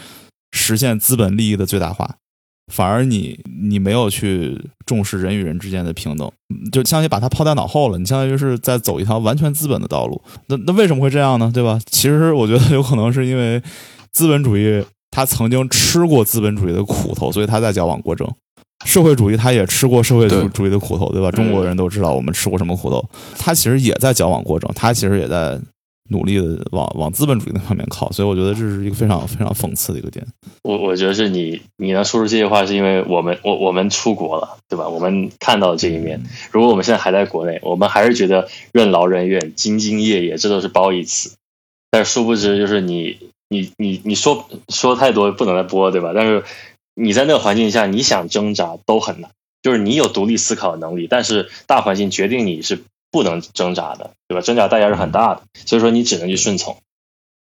[0.53, 2.15] 实现资本利益的最大化，
[2.73, 6.31] 反而你你没有去重视人与人之间的平等，
[6.71, 7.99] 就相当于把它抛在脑后了。
[7.99, 10.23] 你相当于是在走一条完全资本的道路。
[10.47, 11.51] 那那为什么会这样呢？
[11.53, 11.81] 对吧？
[11.91, 13.61] 其实我觉得有可能是因为
[14.13, 18.33] 资本主义他曾经吃过资本主义的苦头，所以他在矫枉过正。
[18.85, 21.31] 社会主义他也吃过社会主主义的苦头，对吧？
[21.33, 23.05] 中国人都知道我们吃过什么苦头。
[23.39, 25.59] 他其实也在矫枉过正，他其实也在
[26.11, 28.11] 努力的往往资本主义那方面靠。
[28.13, 30.25] 所以我觉得这是一个非常非常讽刺的一个点。
[30.63, 34.89] 我我觉得是你你能说出这些话，是因为我们我我们出国了，对吧？
[34.89, 36.23] 我们看到这一面。
[36.53, 41.33] 如果我们现在还在国内，我们还是觉得任劳任怨、兢兢业业，这都是褒义词。
[41.91, 46.13] 但是殊不知，就是你你你你说说太多不能再播，对吧？
[46.15, 46.45] 但是。
[46.99, 49.31] 你在那个环境下，你想挣扎都很难。
[49.63, 54.41] 就是你有独立思考的能力，但是大环境决定你是不能挣扎的，对吧？
[54.41, 56.77] 挣扎代价是很大的，所以说你只能去顺从。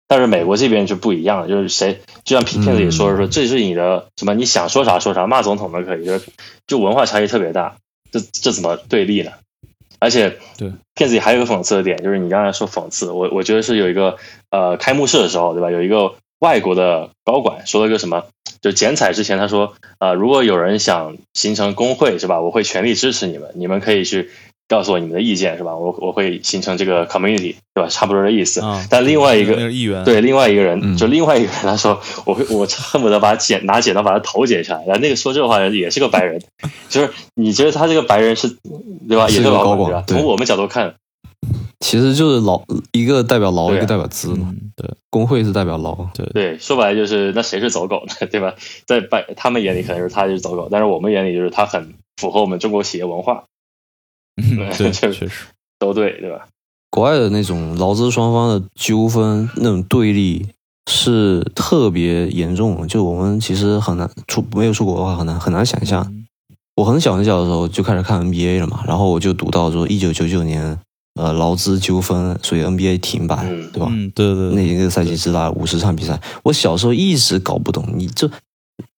[0.08, 4.34] 但是美国这边就不一样了，就是谁就像片子也说说，这是你的什么？
[4.34, 6.28] 你想说啥说啥，骂总统都可以，就是
[6.68, 7.76] 就文化差异特别大，
[8.12, 9.32] 这这怎么对立呢？
[10.00, 14.18] 而且对片子里还有一个讽刺的点，就是你刚才说讽刺，我我觉得是有一个
[14.52, 15.72] 呃开幕式的时候，对吧？
[15.72, 18.26] 有一个外国的高管说了一个什么？
[18.66, 22.42] 就剪彩之前，他说：“啊，如果有人想形成工会，是吧？
[22.42, 24.32] 我会全力支持你们，你们可以去
[24.68, 25.76] 告诉我你们的意见，是吧？
[25.76, 27.88] 我我会形成这个 community，对吧？
[27.88, 28.64] 差不多的意思。
[28.90, 34.84] 但另外一个议员，对另外一个人，就另外一个人，他说：我会我恨不得把剪拿剪刀把他头剪下来。
[34.88, 36.42] 然后那个说这话的人也是个白人，
[36.90, 38.50] 就是你觉得他这个白人是，
[39.08, 39.30] 对吧？
[39.30, 40.96] 也是个高管，从我们角度看。”
[41.80, 42.62] 其实就是劳
[42.92, 44.54] 一个代表劳，一个代表资嘛。
[44.76, 45.94] 对，工会是代表劳。
[46.14, 48.28] 对对，说白了就是那谁是走狗呢？
[48.32, 48.54] 对吧？
[48.88, 53.44] 在白他们眼里可能是他就是走狗，但是我们眼里就是他很符合我们中国企业文化。
[54.36, 55.30] 对， 确实
[55.78, 56.48] 都对，对吧？
[56.90, 60.48] 国外的那种劳资双方的纠纷那种对立
[60.90, 66.10] 是特别严重，就我们其实很难出没有出国的话很难很难想象。
[66.76, 70.80] 我很小很小的时候就开始看 NBA 了嘛，然后我就读到说一九九九年。
[71.16, 73.88] 呃，劳资纠纷，所以 NBA 停摆，对吧？
[73.90, 74.50] 嗯，对对。
[74.52, 78.30] 那一个赛季只打五十场比赛，我小时候一直搞不懂，你这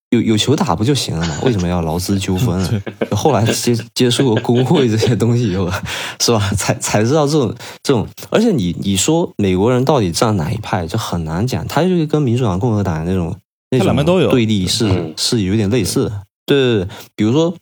[0.09, 1.37] 有有球打不就行了吗？
[1.45, 2.81] 为什么要劳资纠纷？
[3.11, 5.69] 后来接 接触过工会这些东西以后，
[6.19, 6.39] 是吧？
[6.57, 7.53] 才才知道这种
[7.83, 11.67] 这种，而且你你说美国人到底站哪一派，就很难讲。
[11.67, 13.35] 他就是跟民主党、共和党那种
[13.69, 16.21] 那种对立是是有点类似的。
[16.47, 17.53] 对对对，比如说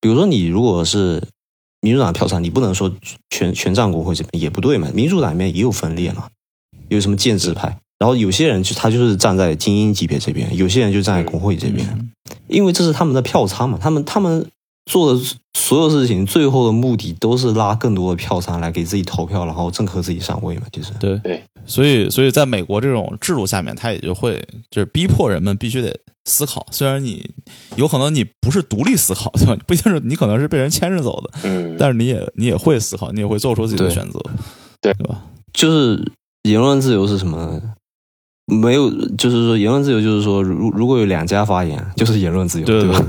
[0.00, 1.22] 比如说你如果是。
[1.80, 2.92] 民主党票仓，你不能说
[3.30, 4.88] 全全占国会这边也不对嘛。
[4.92, 6.28] 民主党里面也有分裂嘛，
[6.88, 12.12] 有什么建制派，然后有些人就他就是站在精英级别这边，有些人就站在国会这边，
[12.48, 13.78] 因为这是他们的票仓嘛。
[13.80, 14.46] 他们他们
[14.86, 15.20] 做的
[15.54, 20.62] 所有事情，最后的目的都是拉更多的票仓来给自己投票，然后政客自己上位嘛。
[20.72, 25.98] 其实对对，所以所以在美国这种制度下面，他也就会就是逼迫人们必须得。
[26.26, 27.28] 思考，虽然你
[27.76, 29.56] 有可能你不是独立思考，对吧？
[29.66, 34.20] 不一定是你可能是被人牵着走的，嗯，但是你也你也会思考，你也会做出自己的选择，
[34.82, 35.24] 对对吧？
[35.54, 36.12] 就是
[36.42, 37.60] 言论自由是什么？
[38.50, 43.04] 没有，就是说言论自由就是说，如如果有两家发言，就是言论自由，对吧？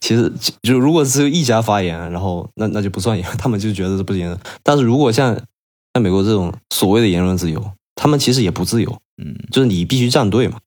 [0.00, 0.30] 其实
[0.62, 4.36] 就如果只有一家发言，然后那那就不算言，他们就觉得是不行。
[4.62, 5.34] 但是如果像
[5.94, 10.58] 像美国这种所谓的言论自由，他们其实也不自由，嗯，就是你必须站队嘛。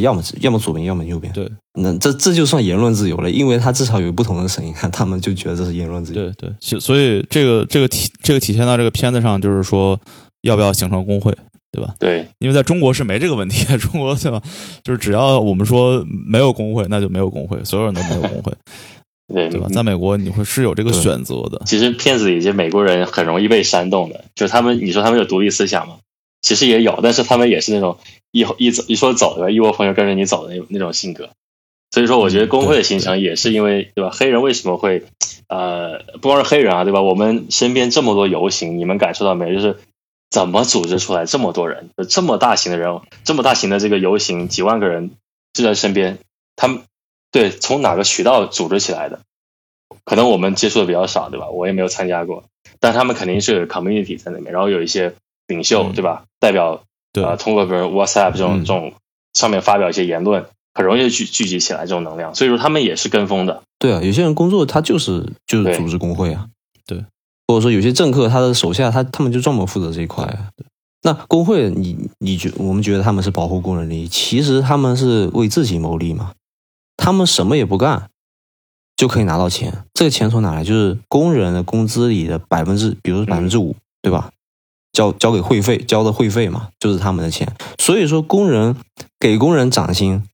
[0.00, 1.32] 要么要么左边，要么右边。
[1.32, 6.20] 对，那这这就算言论自由了，因为他至少有不同的声音， 他们就觉得这是言论自由。
[6.20, 9.96] 对对，所以这个这个体这个体现到这个片子上，就是说
[10.42, 11.32] 要不要形成工会，
[11.76, 11.94] 对吧？
[11.98, 14.42] 对，因为在中国是没这个问题， 中国对吧？
[14.82, 18.52] 就是只要我们说没有工会，那就没有工会，所有人都没有工会，
[19.32, 19.68] 对对吧？
[19.72, 21.60] 在美国你会是有这个选择的。
[21.66, 25.96] 其实骗子以及美国人很容易被煽动的，就是他们你说他们有独立思想吗？
[26.42, 27.98] 其实也有，但是他们也是那种
[28.30, 31.28] 一一走一说走对吧，一窝蜂就跟着你走的那那种性格。
[31.92, 34.10] 所以说，我觉得工会的形成也是因为对吧？
[34.12, 35.04] 黑人为什么会
[35.48, 37.00] 呃，不光是黑人啊，对吧？
[37.00, 39.54] 我们身边这么多游行，你们感受到没有？
[39.54, 39.76] 就是
[40.30, 45.12] 怎么组织出来这么多人，这么大型的人，这么大型的这个游行，几万个人
[45.52, 46.18] 就在身边，
[46.56, 46.82] 他们
[47.30, 49.20] 对从哪个渠道组织起来的？
[50.04, 51.48] 可能我们接触的比较少，对吧？
[51.48, 52.44] 我也没有参加过，
[52.80, 55.14] 但他们肯定是有 community 在那边，然后有一些
[55.46, 56.24] 领袖，对吧？
[56.38, 58.92] 代表对啊，通过比如 WhatsApp 这种这种
[59.32, 63.62] 上面发表一些言论，很容易聚聚集起来这种能量，所以说他们也是跟风的。
[63.78, 66.46] 对啊，有些人工作他就是就是对组织工会啊，
[66.86, 67.04] 对，
[67.46, 70.50] 或者说有些政客他的手下他他们就专门负责这一块啊。
[71.02, 76.32] 那工会你你觉我们觉得他们是保护工人利益，其实他们是为自己谋利嘛，
[76.96, 78.10] 他们什么也不干
[78.96, 80.64] 就可以拿到钱，这个钱从哪来？
[80.64, 84.30] 就是工人的工资里的百分之，比如说百分之五，对吧？
[84.92, 87.54] 交交给会费，交的会费嘛，就是他们的钱。
[87.78, 88.74] 所以说，工人
[89.20, 90.24] 给工人涨薪，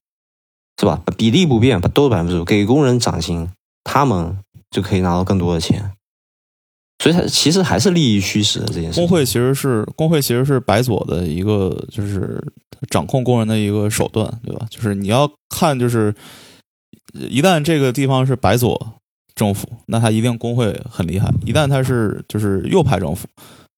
[0.79, 1.03] 是吧？
[1.19, 3.51] 比例不变，都是百分之五，给工人涨薪，
[3.83, 4.39] 他们
[4.71, 5.93] 就可以拿到更多的钱。
[7.03, 9.01] 所以，它其实还是利益驱使的这件事。
[9.01, 12.41] 工会其实是工会其实是白左的一个就是
[12.89, 14.65] 掌控工人的一个手段，对吧？
[14.71, 16.15] 就是你要看，就是
[17.13, 18.81] 一旦这个地方是白左
[19.35, 23.27] 政府，那他一定工会很厉害；一旦他是就是右派政府，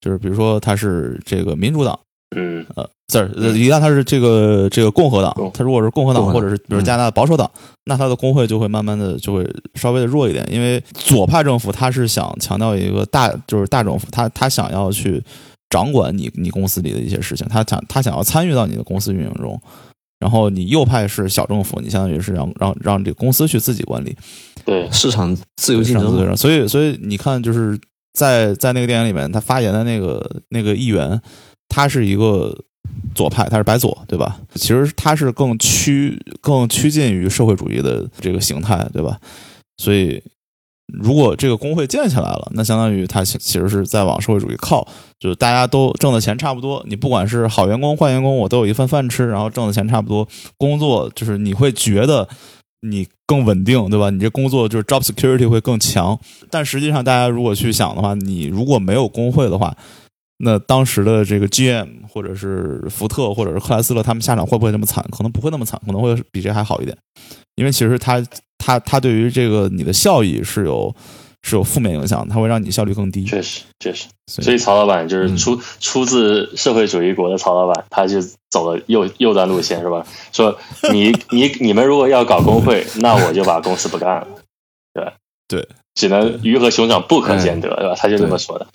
[0.03, 1.99] 就是比如说他是这个民主党，
[2.35, 7.51] 嗯，呃，不是，呃一旦他是这个这个共和党，他如果是共和党或者是比如加拿大保守党，
[7.85, 15.23] 那他的工会就会慢慢的就会稍微的弱一点，因为左派政府他是想强调一个大就是大政府，他他想要去
[15.71, 19.61] 掌管你你公司里的一些事情，他想他想要参与到你的公司运营中。
[20.21, 24.17] 然后你右派是小政府，你相当于是让让让这个公司去自己管理，
[24.65, 27.79] 对，市场自由竞争所以所以你看，就是
[28.15, 31.21] 在在那个电影里面，他发言的那个那个议员，
[31.69, 32.57] 他是一个
[33.15, 34.41] 左派，他是白左，对吧？
[34.55, 39.19] 其实他是更趋更趋近于社会主义的这个形态，对吧？
[39.79, 40.23] 所以
[40.93, 44.87] 如果这个工会建起来了，那相当于他其实是在往社会主义靠，
[45.19, 52.29] 就是大家都挣的钱差不多，你不管是好员工坏员工，我都有一份饭吃，然后挣的钱差不多，工作就是你会觉得
[52.83, 54.11] 你更稳定，对吧？
[54.11, 56.19] 你这工作就是 job security 会更强。
[56.51, 59.75] 但实际上，大家如果去想的话，你如果没有工会的话，
[60.39, 65.05] 那当时的这个 GM 或者是福特或者是克莱斯勒，他们下场会不会那么惨？
[65.11, 66.97] 可能不会那么惨，可能会比这还好一点。
[67.55, 68.23] 因为其实他
[68.59, 70.95] 他他对于这个你的效益是有
[71.43, 73.25] 是有负面影响的，它会让你效率更低。
[73.25, 74.09] 确实确实。
[74.27, 78.21] 所以曹老板就是嗯出、出自社会主义国的曹老板，他就
[78.51, 80.05] 走了右右端路线是吧？
[80.33, 80.59] 说
[80.93, 84.27] 你 你你们如果要搞工会，那我就把公司不干了，
[84.95, 85.13] 对？
[85.47, 87.95] 对，只能鱼和熊掌不可兼得，对吧？
[87.97, 88.67] 他就这么说的。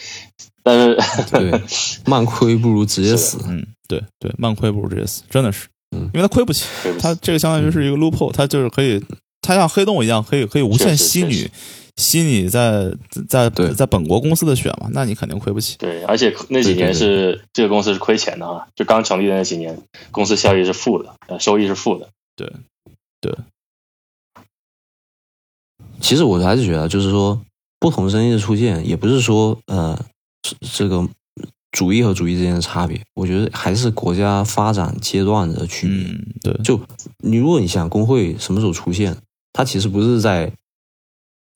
[0.63, 0.95] 但是
[1.31, 1.61] 对，
[2.05, 3.39] 慢亏不如直接死。
[3.47, 6.65] 嗯，对对，慢亏不如直接死，真的是，嗯因为他亏不起，
[6.99, 9.01] 他这个相当于是一个 loophole，他就是可以，
[9.41, 11.49] 他像黑洞一样，可以可以无限吸你
[11.95, 12.91] 吸你在
[13.27, 15.77] 在对在本国公司的血嘛，那你肯定亏不起。
[15.77, 19.77] 对，而且那几年是这个公司是亏钱的啊，就刚成立的那几年，
[20.11, 22.09] 公司效益是负的，呃，收益是负的。
[26.01, 27.39] 其实我还是觉得，就是说，
[27.79, 29.99] 不同声音的出现，也不是说呃，
[30.41, 31.07] 这这个
[31.71, 33.01] 主义和主义之间的差别。
[33.15, 35.97] 我觉得还是国家发展阶段的区别。
[35.97, 36.79] 嗯，对，就
[37.19, 39.15] 你如果你想工会什么时候出现，
[39.53, 40.51] 它其实不是在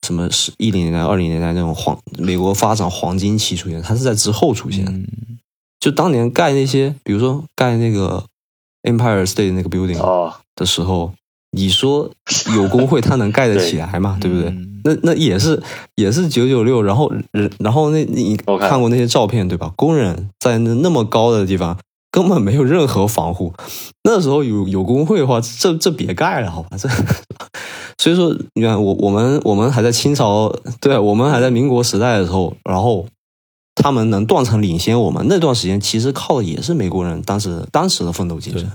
[0.06, 5.06] 什么是一零年代、二零年代那种黄美国发展黄金期出现，它是在之后出现
[5.80, 8.24] 就当年盖那些，比如说盖那个
[8.82, 11.12] Empire State 那个 building 哦，的时候，
[11.54, 12.10] 你说
[12.54, 14.18] 有工会他能盖得起来吗？
[14.20, 14.50] 对不对？
[14.50, 15.62] 嗯那那也是
[15.94, 19.72] 也是九九六，然后人然后那你看过那些照片对吧？
[19.76, 21.78] 工人在那那么高的地方
[22.10, 23.54] 根本没有任何防护，
[24.02, 26.68] 那时候有有工会的话，这这别盖了好吧？
[26.76, 26.86] 这
[27.96, 33.06] 所以说你看我我们我们还在清朝，对我们还在民国时代的时候，然后
[33.74, 38.70] 他们能断层领先我们那段时间，其实靠的也是美国人当时当时的奋斗精神。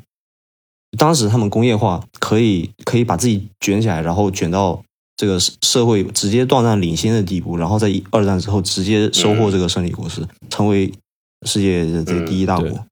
[0.97, 4.81] 当时他们工业化可以可以把自己卷起来，然后卷到
[5.15, 10.91] 这个社社会直接断然领先的地步，然后在一二战之后直接收获这个胜利果实，成为
[11.45, 12.67] 世界的这个第一大国。
[12.69, 12.85] 嗯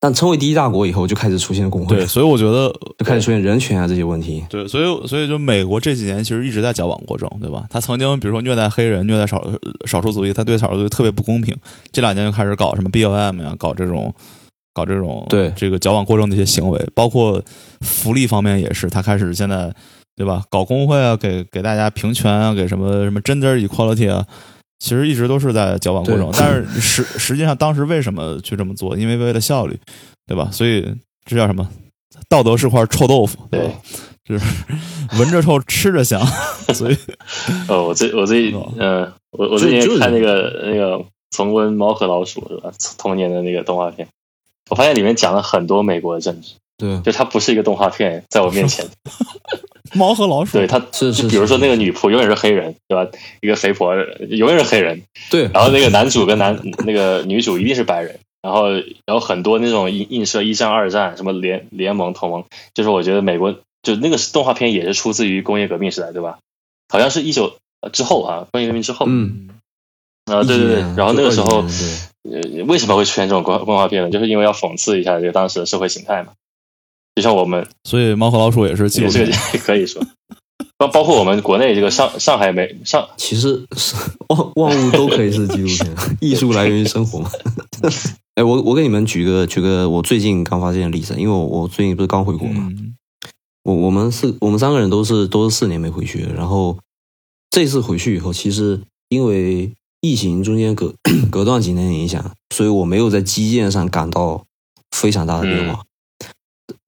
[0.00, 4.44] 但成为第一大国以后，就开始出现工会对，，所以我觉得就开始出现人权啊这些问题。
[4.50, 7.64] 对，所以所以就美国这几年其实一直在矫枉过正，对吧？
[7.70, 9.42] 他曾经比如说虐待黑人、虐待少
[9.86, 11.56] 少数族裔，他对少数族裔特别不公平。
[11.90, 14.14] 这两年就开始搞什么 B O M 呀，搞这种
[14.74, 17.42] 搞这种对这个矫枉过正的一些行为，包括
[17.80, 19.72] 福利方面也是，他开始现在
[20.16, 20.42] 对吧？
[20.50, 24.26] 搞工会啊，给给大家平权啊，给什么什么 gender equality 啊。
[24.80, 26.28] 其实一直都是在矫枉过正。
[26.32, 28.98] 但是实实际上当时为什么去这么做？
[28.98, 29.78] 因为为了效率，
[30.26, 30.50] 对吧？
[30.52, 30.82] 所以
[31.24, 31.66] 这叫什么？
[32.28, 33.72] 道德是块臭豆腐，对吧？
[34.24, 34.44] 就是
[35.18, 36.20] 闻着臭，吃着香。
[36.74, 36.96] 所以，
[37.68, 42.72] 哦，我最我最嗯，我我最近看那个那个重温《猫和老鼠》是吧？
[42.98, 44.06] 童年的那个动画片，
[44.70, 46.54] 我发现里面讲了很多美国的政治。
[46.76, 48.84] 对，就它不是一个动画片，在我面前。
[49.94, 53.08] 猫和老鼠，对，它是是，比如说那个女仆永远是黑人，对吧？
[53.40, 53.94] 一个肥婆
[54.28, 55.48] 永远是黑人，对。
[55.54, 62.44] 然后那个男主跟男那个女主一定是白人，然后然后很多那种映映射一战、二战，什么联联盟、同盟，
[62.74, 63.52] 就是我觉得美国
[63.82, 66.38] 就那个动画片也是出自于工业革命时代，对吧？
[66.88, 67.56] 好像是一九
[67.92, 69.50] 之后啊，工业革命之后，嗯，
[70.26, 71.64] 啊，对对对，然后那个时候，
[72.30, 74.10] 呃，为什么会出现这种动动画片呢？
[74.10, 76.32] 就是因为要讽刺一下这个当时的社会形态嘛。
[77.14, 80.02] 就像我们，所以猫和老鼠也是记录片，可以说，
[80.76, 83.94] 包包括我们国内这个上上海美上，其实是
[84.28, 87.30] 万万物都可以是纪录片， 艺术来源于生活嘛。
[88.34, 92.68] 哎，我我给你们举个举个我最近刚发现的例子，因为我我最近不是刚回国嘛，
[93.62, 96.76] 我我们四我们三个人都是都是四年没回去，然后
[97.50, 99.70] 这次回去以后，其实因为
[100.04, 100.92] 疫情中间隔
[101.32, 102.22] 隔断几年的影响，
[102.54, 104.44] 所以我没有在基建上感到
[104.90, 105.82] 非常大的变化。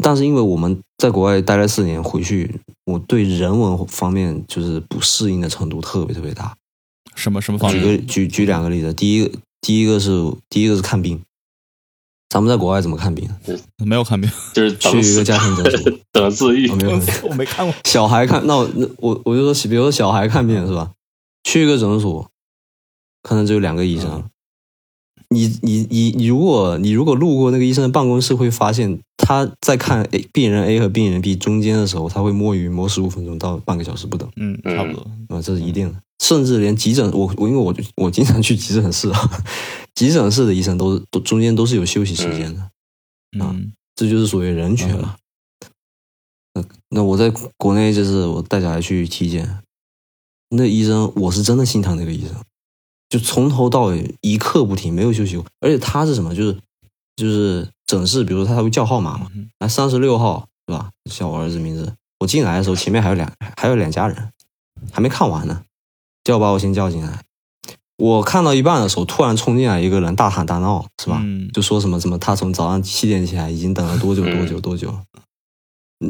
[0.05, 6.55] 但是因为我们在国外待了四年，回去我对人文方面就是不适应的程度特别特别大。
[7.15, 7.83] 什么什么方面？
[7.83, 8.93] 举个举举两个例子。
[8.93, 9.31] 第一个
[9.63, 10.11] 第一个是
[10.51, 11.19] 第一个是看病。
[12.29, 13.27] 咱们在国外怎么看病？
[13.79, 16.71] 没有看病，就是去一个家庭诊所 等自愈。
[16.73, 17.75] 没有， 我没看过。
[17.85, 20.91] 小孩看那我那我我就说，比如说小孩看病是吧？
[21.45, 22.29] 去一个诊所，
[23.27, 24.23] 可能只有两个医生。
[25.31, 34.31] 你你你你，如果你如果路过那个医生的办公室，会发现他在看 A 病人 A 和病人 B 中间的时候，他会摸鱼摸十五分钟到半个小时不等。
[34.37, 36.01] 嗯，差不多啊，这是一定的。
[36.23, 39.19] 甚至连急诊，我我因为我我经常去急诊室啊，
[39.97, 42.61] 急诊室的医生都是都中间都是有休息时间的
[43.45, 43.53] 啊，
[43.97, 45.17] 这就是所谓人权嘛。
[46.55, 49.59] 那那我在国内就是我带小孩去体检，
[50.51, 52.31] 那医生我是真的心疼那个医生。
[53.09, 55.47] 就从头到尾一刻不停，没有休息过。
[55.61, 56.35] 而且他是什么？
[56.35, 56.59] 就是
[57.17, 59.31] 就是诊室，比如说他会叫号码嘛，
[59.61, 60.91] 来三十六号是吧？
[61.11, 61.95] 叫我儿子名字。
[62.19, 64.33] 我进来的时候，前面还有两还有两家人，
[64.91, 65.63] 还没看完呢，
[66.25, 67.23] 就要把我先叫进来。
[67.99, 71.23] 我看到一半的时候，突然冲进来一个人，大喊大闹，是吧？
[71.53, 74.93] 就说什么什么，他从早上七点起来，已经等了多久多久多久。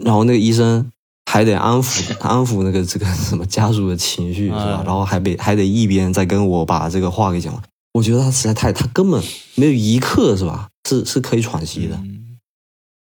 [0.05, 0.91] 然后那个医生。
[1.27, 4.83] 还得安抚 安抚那个这个什么家属的情绪是吧？
[4.87, 7.63] 然后还得还得一边在跟我把这个话给讲完。
[7.93, 9.23] 我觉得他实在太，他根本
[9.55, 10.69] 没有一刻是吧？
[10.89, 11.99] 是是可以喘息的，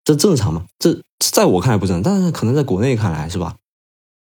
[0.05, 0.64] 这正常吗？
[0.79, 3.57] 这在我看来不正常，但是可能在国内看来是吧？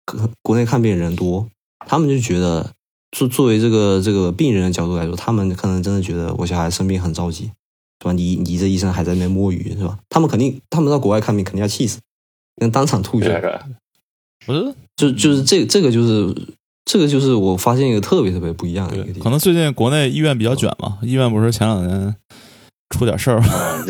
[0.04, 1.46] 国国内看病人多，
[1.86, 2.72] 他们就觉得
[3.12, 8.12] 作作为这个这个病人的角度来说，他们可能真的觉得我小孩生病很着急，是吧？
[8.12, 9.98] 你你这医生还在那摸鱼是吧？
[10.08, 12.00] 他们肯定他们到国外看病肯定要气死，
[12.56, 13.62] 能当场吐血。
[14.46, 16.34] 不是，就就是这这个就是
[16.84, 19.22] 这个就是我发现一个特别特别不一样的一个地方。
[19.22, 22.14] 可能最近国内医院比较卷嘛，医院不是前两年
[22.90, 23.46] 出点事儿吗？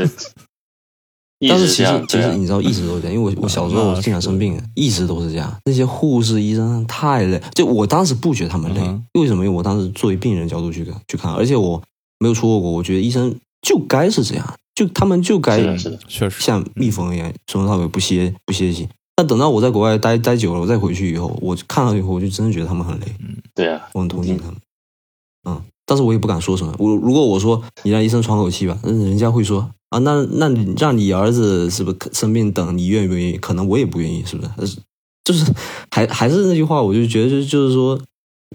[1.48, 5.52] 但是其实其实你知道一直都是这样，因为我我小时候我经常生病，一直都是这样。
[5.64, 8.80] 那些护士医生太累，就我当时不觉得他们累，
[9.20, 9.44] 为什么？
[9.44, 11.82] 因为我当时作为病人角度去去看，而且我
[12.20, 15.58] 没有出过国，我觉得医生就该是这样，就他们就该
[16.06, 18.88] 确实像蜜蜂一样从头到尾不歇不歇息。
[19.22, 23.06] 但等到我在国外待待久了，我再回去以后，我看到以后，我就真的觉得他们很累。
[23.20, 24.56] 嗯，对啊，我很同情他们。
[25.48, 26.74] 嗯，但是我也不敢说什么。
[26.76, 33.38] 我如果我说你让医生喘口气吧，那人家会说啊，那那你让你儿子是不是生病等你愿不愿意？
[33.38, 34.78] 可能我也不愿意，是不是？
[35.24, 35.52] 就是
[35.92, 37.96] 还还是那句话，我就觉得就就是说，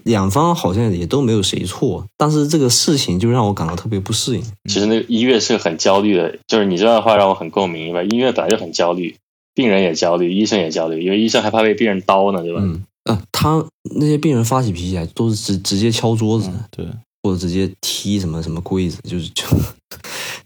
[0.03, 4.43] 两方好像也都没有谁错，但是这个事情就让我感到特别不适应。
[4.65, 9.15] 其实那个医院是很焦虑的，就是你这段话让我很共鸣，因为医院本来就很焦虑。
[9.57, 12.59] 病人也焦虑，医生也焦虑，因为医生还怕被病人刀呢，对吧？
[12.61, 16.85] 嗯，啊，他那些病人发起脾气来，都是直直接敲桌子，对，
[17.23, 19.43] 或者直接踢什么什么柜子，就是就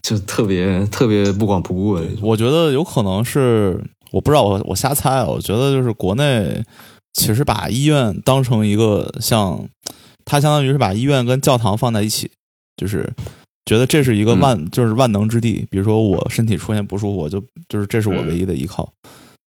[0.00, 2.06] 就特别特别不管不顾的。
[2.22, 3.78] 我觉得有可能是，
[4.12, 5.22] 我不知道，我我瞎猜。
[5.22, 6.64] 我觉得就是国内
[7.12, 9.68] 其实把医院当成一个像，
[10.24, 12.30] 他相当于是把医院跟教堂放在一起，
[12.78, 13.12] 就是。
[13.66, 18.92] 觉得这是一个万就是万能之地，比如说我身体出现不舒服，我就就是这是我唯一的依靠。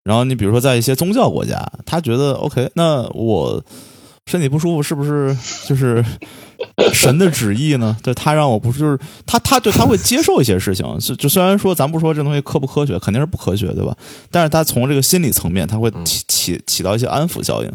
[0.04, 3.64] 然后你比如说在一些宗教国家，他觉得 OK，那我
[4.30, 5.34] 身体不舒服是不是
[5.66, 6.04] 就是
[6.92, 7.96] 神的旨意呢？
[8.02, 13.96] 对他让我不是就是他他就他会接受一些事情，就就虽然说咱不说这东西科不科学，肯定是不科学，对吧？
[14.30, 17.72] 但是他从这个心理层面，他会起起起到一些安抚效应。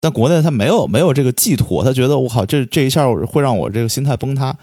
[0.00, 4.54] 但国内他没有没有这个寄托，他觉得我靠，这这一下会让我这个心态崩塌，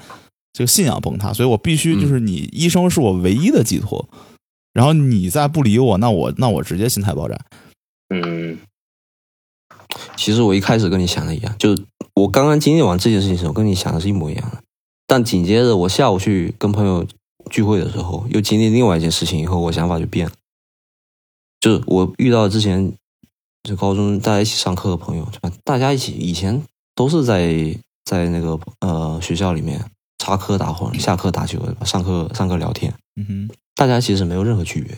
[0.54, 4.08] 这个信仰崩塌，所以我必须就是你医生是我唯一的寄托，
[4.74, 7.40] 然后你再不理我，那我那我直接心态爆炸。
[8.14, 8.58] 嗯，
[10.18, 11.84] 其实我一开始跟你想的一样，就是
[12.16, 14.62] 我刚刚经历完这件事情时候，跟你想的是一模一样的。
[15.08, 17.06] 但紧接着我下午去跟朋友
[17.50, 20.34] 聚会的时候，又经历另外一件事情以后，我想法就变了。
[21.60, 22.94] 就是我遇到之前
[23.64, 25.52] 就高中大家一起上课的朋友，对吧？
[25.64, 26.62] 大家一起以前
[26.96, 29.84] 都是在在那个呃学校里面
[30.22, 34.96] 插科打诨，下课打球，上课上课聊天，嗯哼，大家其实没有任何区别。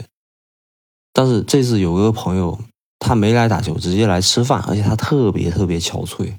[1.13, 2.59] 但是这次有个朋友，
[2.99, 6.33] 他没来打球，直接来吃饭，而且他特别特别憔悴。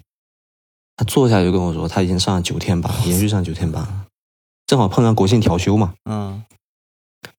[0.97, 4.05] 他坐下就跟我说，他已经上了九天班， 连续上九天班，
[4.67, 5.95] 正好碰上国庆调休嘛。
[6.05, 6.45] 嗯，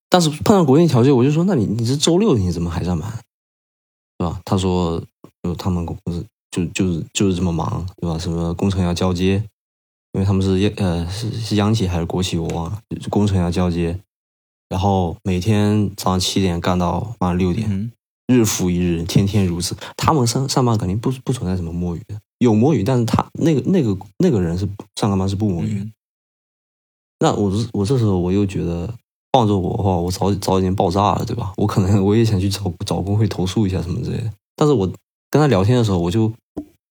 [0.10, 3.08] 但是碰上国庆调休，我就说，那你你这周六你怎么还上班，
[4.18, 4.42] 是吧？
[4.44, 5.00] 他说，
[5.44, 8.18] 就他们公司就就是就是这么忙，对吧？
[8.18, 9.44] 什么工程要交接，
[10.16, 14.00] 因为他们是央呃是是央企还是国企我忘了，工程要交接，
[14.70, 17.92] 然后每天早上七点干到晚上六点，嗯
[18.28, 19.76] 日复一日，天天如此。
[19.98, 25.80] 他们上上班肯定不不存在什么摸鱼的，有摸鱼，但是他那个那个那个人是上个班是不摸鱼。
[25.80, 25.92] 嗯
[27.20, 28.94] 那我我这时候我又觉得，
[29.32, 31.54] 放着我的话，我早早已经爆炸了，对吧？
[31.56, 34.32] 我可能我也想去找找工会投诉一下什么之类的。
[34.56, 34.86] 但是我
[35.30, 36.32] 跟他聊天的时候，我就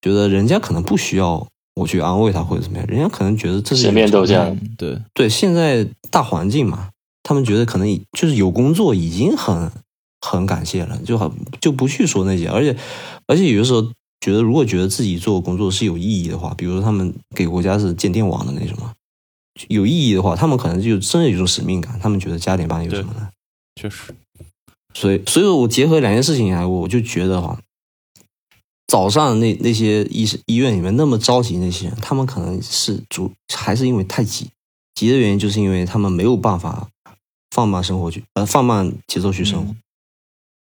[0.00, 4.48] 觉得人家可能不需要我去安慰他或者怎么样，人家可能觉得这是一面都这样。
[4.48, 6.90] 嗯对，对，现在大环境嘛，
[7.22, 9.70] 他们觉得可能就是有工作已经很
[10.20, 12.76] 很感谢了，就很就不去说那些，而且
[13.26, 13.82] 而且有的时候
[14.20, 18.92] 觉得，如果觉得自己做工作是有意义的话，比如说他们给国家是建电网的那种嘛，
[19.68, 23.28] 有意义的话，他们可能就真的有一种使命感，他们觉得加点班有什么呢？
[23.80, 24.14] 确实，
[24.94, 27.58] 所以，所以我结合两件事情来，我就觉得哈，
[28.86, 34.48] 早上那那些医医院里面那么着急那些人，他们可能是主还是因为太急，
[34.94, 36.88] 急的原因就是因为他们没有办法
[37.50, 39.72] 放慢生活去呃放慢节奏去生活。
[39.72, 39.76] 嗯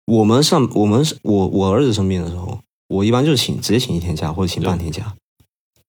[0.07, 5.15] 我们上我们是我我儿子生病的时候，我一般就是请直接请一天假或者请半天假，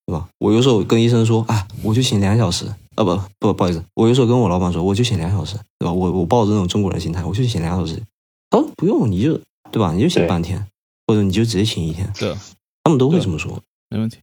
[0.07, 0.27] 对吧？
[0.39, 2.65] 我有时候跟医生说，啊，我就请两小时，
[2.95, 5.93] 啊不不不好意思，我有时候跟我老板说，我就请两小时，对吧？
[5.93, 8.01] 我我抱着那种中国人心态，我就请两小时。
[8.49, 9.39] 他说不用，你就
[9.71, 9.93] 对吧？
[9.93, 10.65] 你就请半天，
[11.07, 12.35] 或者你就直接请一天，对，
[12.83, 13.59] 他们都会这么说。
[13.89, 14.17] 没问题。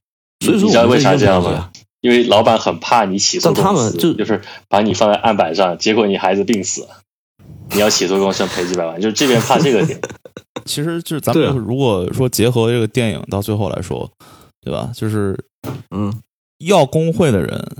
[0.44, 1.70] 所以说，你知道为啥这样吗吗？？
[2.02, 6.86] 因为老板很怕你起诉但他，们就就是把你放在案板上，结果你孩子病死，
[7.70, 9.98] 你要起诉公司赔几百万，就是这边怕这个点。
[10.66, 14.10] 其实就是咱们如果说结合这个电影到最后来说，
[14.60, 14.90] 对吧？
[14.94, 15.38] 就是
[15.90, 16.12] 嗯，
[16.58, 17.76] 要工会的人，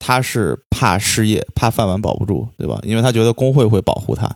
[0.00, 2.80] 他是怕失业，怕饭碗保不住，对吧？
[2.82, 4.28] 因为他觉得工会会保护他。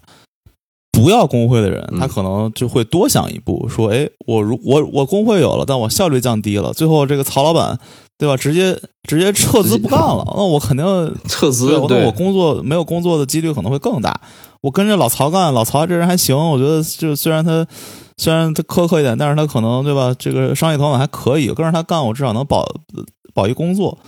[0.93, 7.79] 不要工会的人，嗯他可能就会多想一步，说：“哎，我如我我工会有了，但我效率降低了，最后这个曹老板，
[8.19, 8.37] 对吧？
[8.37, 8.79] 直接
[9.09, 10.85] 直接撤资不干了，那我肯定
[11.27, 14.21] 撤资对，那我工作没有工作的几率可能会更大。
[14.61, 17.67] 我跟着老曹干，老曹这人还行，我觉得就虽然他
[18.19, 20.15] 虽然他苛刻一点，但是他可能对吧？
[20.19, 22.65] 这个商业头脑还可以，跟着他干，我至少能保
[23.35, 23.99] 保一工作，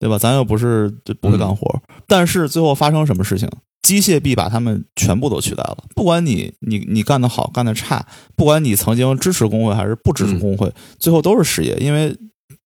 [0.00, 0.18] 对吧？
[0.18, 1.70] 咱又不是就不会干活，
[2.08, 3.48] 但是最后发生什么事情？
[3.82, 5.84] 机械臂把他们全部都取代了。
[5.94, 8.06] 不管你你你干得好干得差，
[8.36, 12.16] 不管你曾经支持工会还是不支持工会，最后都是失业，因为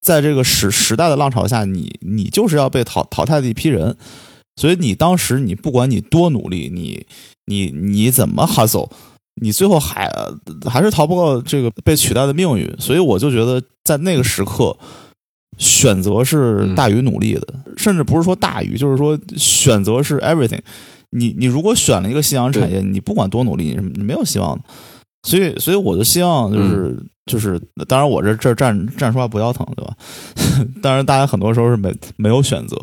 [0.01, 3.97] 在这个时时代的浪潮下，你你就是要被淘淘汰的一批人。
[4.59, 7.07] 所以你当时你不管你多努力，你
[7.47, 8.89] 你你怎么 hustle，
[9.41, 10.11] 你最后还
[10.64, 12.75] 还是逃不过这个被取代的命运。
[12.79, 14.75] 所以我就觉得在那个时刻，
[15.59, 17.47] 选择是大于努力的，
[17.77, 20.61] 甚至不是说大于，就是说选择是 everything。
[21.11, 24.64] 你你如果选了一个夕阳产业，你不管多努力，你没有希望的。
[25.26, 26.96] 所以所以我就希望就是、
[27.26, 29.96] 就是，当然我这这站站说话不腰疼，对吧？
[30.80, 32.76] 当然，大家很多时候是没没有选择，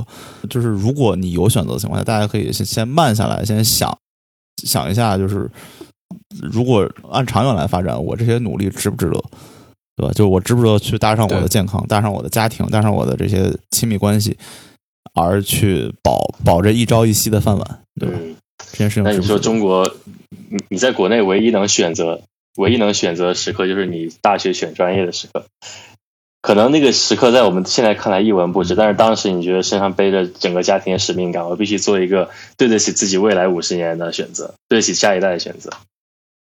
[0.49, 3.97] 就是如果你有选择的情况下，大家可以先先慢下来，先想
[4.65, 5.49] 想一下，就是
[6.41, 9.23] 如果按长远来发展，我这些努力值不值得，
[9.95, 10.11] 对吧？
[10.11, 14.37] 就是我值不值得去搭上我的健康，搭上我的家庭，搭上我的这些亲密关系，
[15.13, 18.15] 而去保保这一朝一夕的饭碗，对吧？
[18.19, 18.35] 嗯，
[18.71, 19.95] 这件事情那你说中国，
[20.49, 22.21] 你你在国内唯一能选择、
[22.57, 25.45] 唯一能选择的时刻，就是你大学选专业的时刻。
[26.41, 35.71] 可能那个时刻在我们现在看来一文不值，但是当时你觉得身上背着整个家庭的使命感，我必须做一个对得起自己未来五十年的选择，对得起下一代的选择。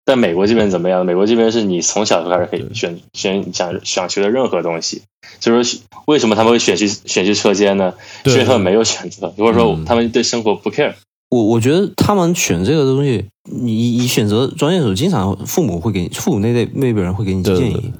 [0.05, 1.05] 但美国这边怎么样？
[1.05, 5.03] 美国这边是你从小就开始可以选选想想学的任何东西，
[5.39, 7.93] 就是说为什么他们会选去选去车间呢？
[8.23, 10.93] 对因为他们没有选择，或者说嗯他们对生活不 care。
[11.29, 17.91] 我我觉得他们选这个东西，你你选择专业的时候，经常父母会给你父母那类那辈人会给你建议，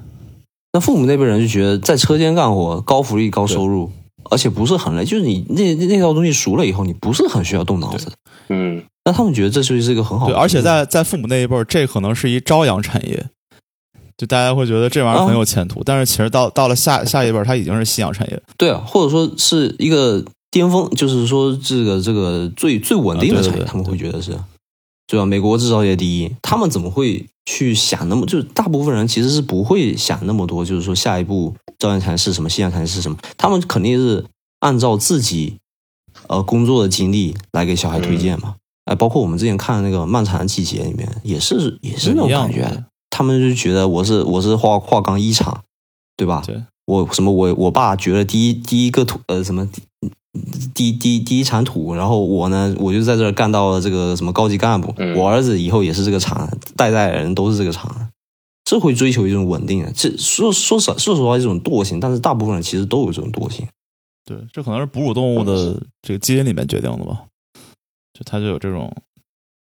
[0.72, 3.90] 那父母那辈人就觉得在车间干活高福利高收入，
[4.30, 8.12] 而且不是很累，就是你那那套东西熟了以后，你不是很需要动脑子。
[8.50, 13.26] 嗯，那他们觉得这就是一个很好的对，的，而且在在父母那一辈儿，这可能是一朝阳产业，
[14.16, 18.42] 就大家会觉得这玩意儿很有前途，但是其实到到了下下一辈儿，它已经是夕阳产业。
[18.56, 24.30] 对啊，或者说是一个巅峰，就是说这个这个最最稳定的产业，啊对对对他们会觉得是，
[25.06, 25.26] 对吧？
[25.26, 28.24] 美国制造业第一，他们怎么会去想那么？
[28.24, 33.18] 就是大部分人其实是不会想那么多，就是说下一步朝阳产业是什么，夕阳产业是什么？
[33.36, 34.24] 他们肯定是
[34.60, 35.56] 按照自己
[36.28, 38.54] 呃工作的经历来给小孩推荐嘛。
[38.84, 42.84] 哎、包括我们之前看的那个《漫长的季节》里面，也是也是那种感觉。
[43.10, 45.62] 他们就觉得我是我是化化钢一厂，
[46.16, 46.42] 对吧？
[46.44, 49.80] 对，我什么我我爸觉得第一第一个土呃什么第
[50.74, 58.10] 第第第一铲土，然后我呢我就在这儿干到了这个什么高级干部，嗯我儿子以后也是这个厂，代代人都是这个厂，
[58.64, 59.92] 这会追求一种稳定的。
[59.92, 63.66] 这说说实说实话，一种惰性，但是大部分人其实都有这种惰性。
[64.24, 67.22] 对，这可能是哺乳动物的这个基因里面决定的吧，
[68.14, 68.90] 就他就有这种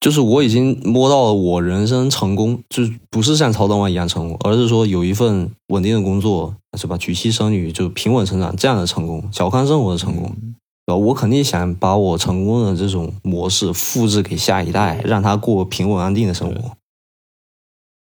[0.00, 6.98] 就是我已经摸到了我人生成功，就不是像曹德旺一样成功，而是说有一份稳定的工作，是吧？
[6.98, 10.30] 娶妻生女，就平稳成长这样的成功，小康生活的成功。
[10.42, 10.96] 嗯对吧？
[10.96, 16.76] 我肯定想把我成功的这种模式复制给下一代，让他过平稳安定的生活，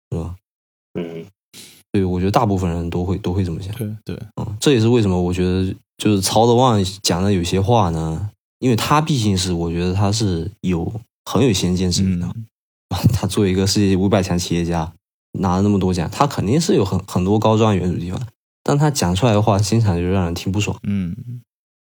[0.10, 0.36] 是吧？
[1.00, 1.24] 嗯，
[1.92, 3.72] 对，我觉得大部分人都会都会这么想。
[3.76, 8.32] 对对，嗯，这也是为什么我觉得就是曹德旺讲的有些话呢，
[8.62, 10.90] 因为他毕竟是我觉得他是有
[11.26, 12.28] 很有先见之明的。
[12.34, 12.46] 嗯
[13.14, 14.92] 他作为一个世界五百强企业家，
[15.40, 18.22] 拿了那么多奖，他肯定是有很很多高瞻远瞩的地方，
[18.64, 20.78] 但他讲出来的话，经常就让人听不爽。
[20.84, 21.16] 嗯，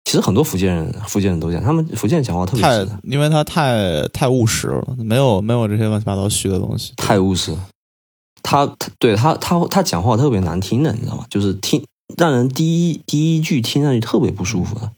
[0.06, 6.94] 其实很多福建人，福建人都这样，他们福建人讲话特别因为他太太务实了，没有没有这些乱七八糟虚的东西。
[6.98, 7.58] 太务实。
[8.44, 11.26] 他他对他他他讲话特别难听的，你知道吗？
[11.32, 11.84] 就是听
[12.16, 14.92] 让人第一第一句听上去特别不舒服的。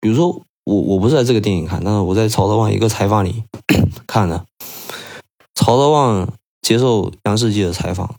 [0.00, 3.44] 比如说我我不是在这个电影看，但是我在曹德旺一个采访里
[4.06, 4.44] 看的。
[5.54, 8.16] 曹德旺接受央视记者采访，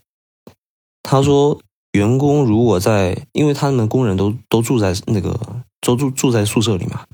[1.02, 1.58] 他说，
[1.92, 5.38] 员工如果在，因为他们工人都都住在那个
[5.80, 7.04] 都住住在宿舍里嘛，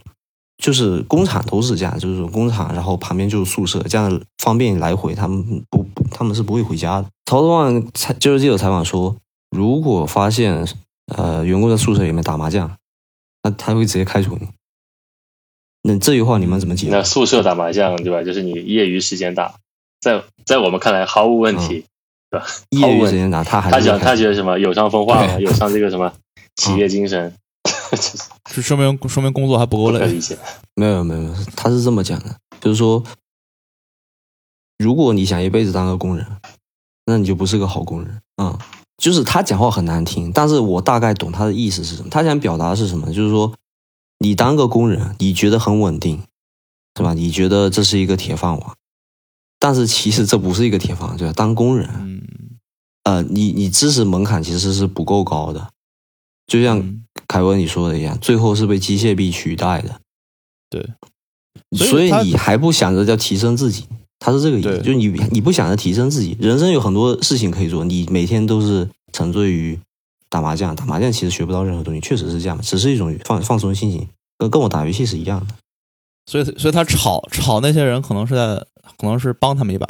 [0.58, 7.08] 就是工厂都是这样，就是工厂，然后旁边就是宿舍，这样方便来回，他们不不他们是不会回家的。
[7.26, 9.16] 曹德旺采接受记者采访说，
[9.50, 10.66] 如果发现
[11.16, 12.70] 呃员工在宿舍里面打麻将，
[13.42, 14.46] 那他会直接开除你。
[15.82, 17.02] 那这句话你们怎么解那？
[17.02, 18.22] 宿舍打麻将对吧？
[18.22, 19.54] 就是你业余时间打，
[20.00, 21.84] 在在我们看来毫无问题，
[22.30, 22.46] 对吧？
[22.70, 22.96] 业。
[22.96, 26.12] 余时间打，他还他讲他觉得什么有伤风化嘛，对 有伤这个什么
[26.56, 27.34] 企业精神，
[28.50, 29.98] 是说明说明工作还不够累。
[30.76, 33.02] 没有没有没有，他是这么讲的，就是说，
[34.78, 36.26] 如果你想一辈子当个工人，
[37.06, 38.58] 那你就不是个好工人啊、嗯
[38.98, 42.08] 就是他讲话很难听，但是我大概懂他的意思是什么。
[42.08, 43.04] 他想表达的是什么？
[43.12, 43.52] 就是说，
[44.22, 46.22] 你当个工人，你觉得很稳定，
[46.96, 47.12] 是吧？
[47.14, 48.76] 你觉得这是一个铁饭碗，
[49.58, 51.32] 但是其实这不是一个铁饭碗，对吧？
[51.34, 52.22] 当工人，嗯，
[53.04, 55.70] 呃，你你知识门槛其实是不够高的，
[56.46, 57.00] 就像嗯。
[57.28, 60.00] 凯文你说的一样，最后是被机械臂取代的。
[60.68, 60.86] 对，
[61.76, 63.86] 所所以你还不想着要提升自己，
[64.18, 69.78] 他是这个意思，就是你你不想着提升自己，人生有很多事情可以做，你每天都是沉醉于
[70.32, 74.08] 打麻将，打麻将其实学不到任何东西，确实是这样，只是一种放放松心情，
[74.38, 75.46] 跟跟我打游戏是一样的。
[76.24, 78.56] 所以所以他吵吵那些人，可能是在
[78.96, 79.86] 可能是帮他们一把。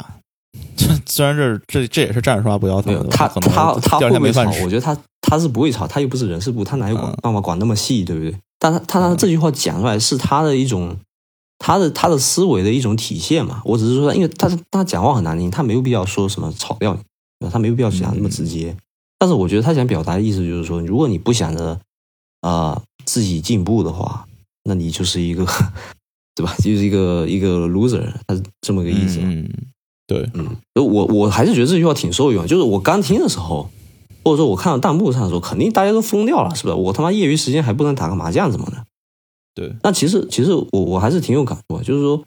[1.05, 3.39] 虽然这这这也是站着说话不腰疼他他
[3.79, 4.69] 他不会吵我。
[4.69, 8.35] 觉得他他是不会吵，他又不是人事部，他哪有管嗯办法管那么细，对不对？
[8.59, 10.97] 但他他他这句话讲出来是他的一种。
[11.59, 16.93] 他的他的思维的一种体现嘛，我只是说，因为他他讲话很难听，他没有必要说什么吵掉
[17.39, 18.75] 你，他没有必要讲那么直接。
[19.23, 21.79] 但是我觉得他想表达的意思就是说，如果你不想着
[22.41, 24.27] 呃自己进步的话，
[24.65, 25.45] 那你就是一个
[26.35, 26.53] 对吧？
[26.57, 29.19] 就是一个一个 loser，他是这么个意思。
[29.21, 29.49] 嗯，
[30.05, 32.45] 对，嗯，我我还是觉得这句话挺受用。
[32.45, 33.69] 就是我刚听的时候，
[34.25, 36.75] 或者说我看到弹幕上的时候，肯定大家都疯掉了，是不是？
[36.75, 38.85] 我他妈业余时间还不能打个麻将，怎么的？
[39.55, 42.21] 对，那其实其实我我还是挺有感触，就是说，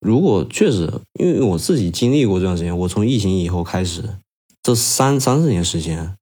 [0.00, 4.02] 如果确实，因为我自己经历过这段时间，我从疫情以后开始，
[4.62, 6.16] 这三三四年时间，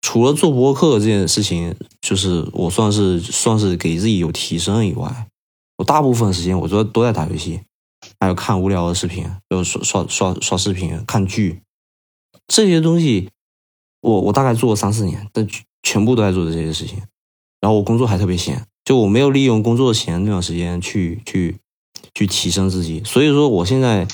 [0.00, 5.28] 除了做播客这件事情，就是我算是算是给自己有提升以外，
[5.78, 7.60] 我大部分时间我都都在打游戏，
[8.18, 11.62] 还有看无聊的视频，就刷刷刷刷视频、看剧，
[12.48, 13.30] 这些东西，
[14.00, 15.46] 我我大概做了三四年，但
[15.82, 17.02] 全部都在做这些事情。
[17.60, 21.58] 然后我工作还特别闲，就我没有利用工作闲那段时间去去
[22.14, 23.02] 去提升自己。
[23.04, 24.08] 所以说，我现在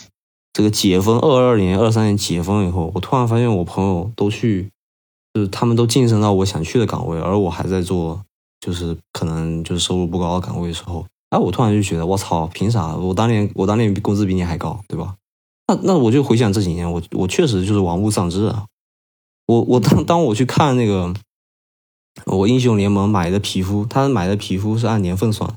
[0.56, 4.70] 这个解封，二二年、二三年解封以后，我突然发现我朋友都去
[5.34, 8.22] 就是他们都晋升到我想去的岗位，而我还在做
[8.58, 12.96] 就是可能就是收入不高的岗位的时候，哎，我突然就觉得我操，凭啥？
[12.96, 15.16] 我当年我当年工资比你还高，对吧？
[15.68, 18.64] 那那我就回想这几年，我我确实就是玩物丧志啊。
[19.44, 21.12] 我我当当我去看那个
[22.24, 25.54] 我英雄联盟买的皮肤，他买的皮肤是按年份算，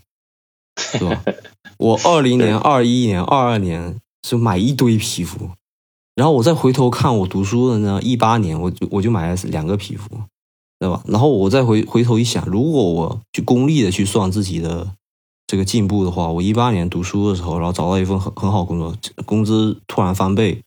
[1.00, 1.24] 对吧？
[1.80, 5.50] 我二零年、二一年、二二年是买一堆皮肤，
[6.16, 10.10] 然后我再回头看我读书的呢，一八年我就我就买了两个皮肤，
[10.80, 11.02] 对吧？
[11.08, 14.96] 然后我再回回头一想，如果我去功利的去算自己的
[15.48, 18.96] 这个进步的话，我一八年读书的时候，然后找到一份很很好工作，
[19.26, 20.62] 工资突然翻倍，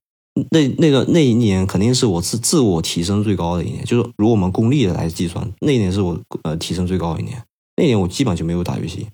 [0.50, 7.44] 那那个那一年肯定是我自自我提升最高的一年，就是如果我们功利的来计算，那一年是我呃提升最高的一年，
[7.76, 9.08] 那一年我基本就没有打游戏。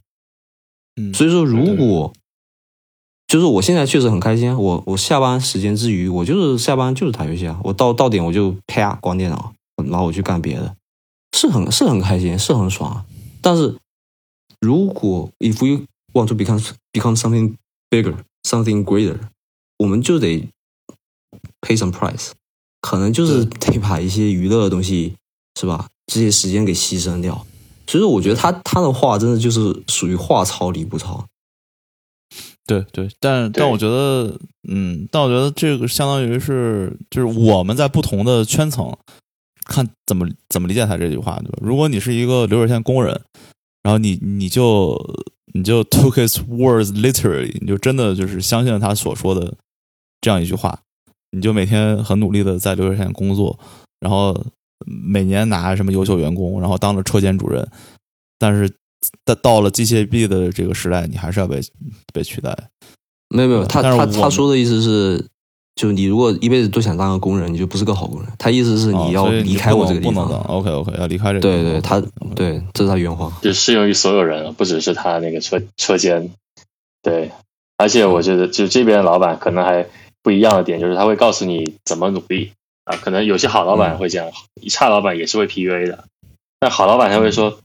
[1.01, 2.13] 嗯，所以说，如果
[3.29, 10.75] 就是我现在确实很开心啊，我我下班时间之余，我就是下班就是打游戏啊，我到到点我就啪关电脑，然后我去干别的，
[11.37, 13.05] 是很是很开心，是很爽啊。
[13.43, 13.77] 但是
[14.61, 16.59] 如果 if you want to become
[16.91, 17.55] become something
[17.91, 18.15] bigger,
[18.45, 19.19] something greater，
[19.79, 20.49] 我们就得
[21.61, 22.31] pay some price，
[22.81, 25.15] 可能就是得把一些娱乐的东西
[25.61, 27.47] 是吧，这些时间给牺牲掉。
[27.87, 31.27] 所以说，我觉得他他的话真的就是属于话糙理不糙。
[32.69, 34.39] 对对，但但我觉得，
[34.69, 38.95] 嗯，但我觉得这个相当于是，就是我们在不同的圈层
[39.65, 41.59] 看怎么怎么理解他这句话，对吧？
[41.63, 43.19] 如果你是一个流水线工人，
[43.83, 44.97] 然后你你就
[45.55, 49.55] 你就 took his words literally，你就真的就是相信了他所说的
[50.21, 50.79] 这样一句话，
[51.31, 53.59] 你就每天很努力的在流水线工作，
[54.01, 54.39] 然后
[54.85, 57.67] 每年拿什么优秀员工，然后当了车间主任，
[58.39, 58.71] 但是
[59.25, 61.61] 到到了机械臂的这个时代，你还是要被
[62.13, 62.57] 被取代。
[63.29, 65.25] 没有没有，他他他说的意思是，
[65.75, 68.33] 就你如果一辈子都想当个工人，你就不是个好工人。
[68.39, 70.15] 他意思是你要离开我这个地方。
[70.15, 71.41] 不能当 OK OK，要离开这个。
[71.41, 72.03] 对对，他
[72.35, 73.31] 对，这是他原话。
[73.43, 76.31] 就适用于所有人，不只是他那个车车间。
[77.03, 77.31] 对，
[77.77, 79.87] 而且我觉得，就这边的老板可能还
[80.23, 82.53] 不一样的点，就是他会告诉你怎么努力
[82.85, 82.97] 啊。
[82.97, 84.31] 可能有些好老板会这样，
[84.71, 86.05] 差老板也是会 PUA 的。
[86.59, 87.59] 但好老板他会说，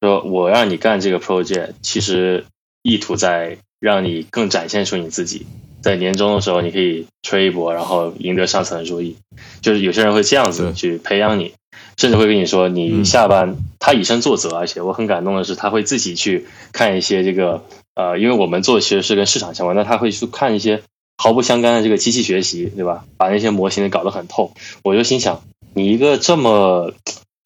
[0.00, 2.44] 说我让你干这个 project，其实
[2.82, 5.46] 意图在让你更展现出你自己。
[5.80, 9.16] 在年终的时候，你可以吹一波，然后赢得上层的注意。
[9.60, 11.52] 就是有些人会这样子去培养你，
[11.96, 20.82] 甚至会跟你说，你嗯下班，他以身作则，而且我很感动的是，他会自己去看一些这个呃，因为我们做的其实是跟市场相关，那他会去看一些
[21.16, 23.04] 毫不相干的这个机器学习，对吧？
[23.16, 24.52] 把那些模型搞得很透。
[24.82, 25.42] 我就心想，
[25.74, 26.92] 你一个这么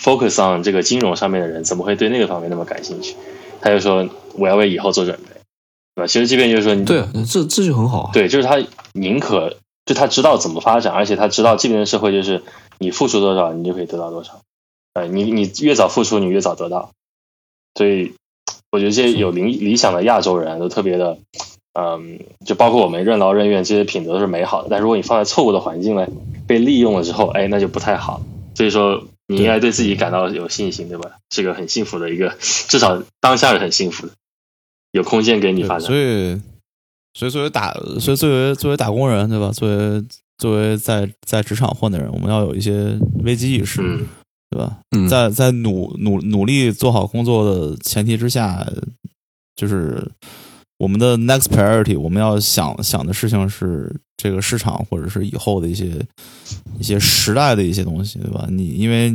[0.02, 3.14] focus on 这个金融上面的人，怎么会对那个方面那么感兴趣？
[3.60, 5.40] 他就说我要为以后做准备，
[5.94, 6.06] 对吧？
[6.06, 8.10] 其实即便就是说你对，这这就很好啊。
[8.12, 8.60] 对，就是他
[8.94, 12.42] 宁可就他知道怎么发展，而且他知道这边的社会就是
[12.78, 14.40] 你付出多少，你就可以得到多少。
[14.94, 16.90] 呃，你你越早付出，你越早得到。
[17.78, 18.12] 所以
[18.70, 21.16] 我觉得这些有理理想的亚洲人都特别的，
[21.78, 24.68] 嗯，就包括我们任劳任怨这些品德都是美好的。
[24.68, 26.06] 但如果你放在错误的环境呢
[26.46, 28.20] 被利用了之后，哎，那就不太好。
[28.54, 31.10] 所以说，你应该对自己感到有信心，对吧？
[31.30, 34.12] 是个很幸福的一个，至少当下是很幸福的，
[34.92, 35.86] 有空间给你发展。
[35.86, 36.40] 所以，
[37.14, 39.50] 所以作为打，所以作为作为打工人，对吧？
[39.50, 40.04] 作为
[40.38, 44.06] 作为在在职场混的人，我们要有一些危机意识，嗯，
[44.50, 44.78] 对吧？
[44.96, 48.66] 嗯，在在努努努力做好工作的前提之下，
[49.54, 50.02] 就是
[50.78, 55.90] 我们的 next priority，我们要想想的事情是这个市场或者是以后的一些
[56.78, 58.46] 一些时代的一些东西，对吧？
[58.48, 59.10] 你因为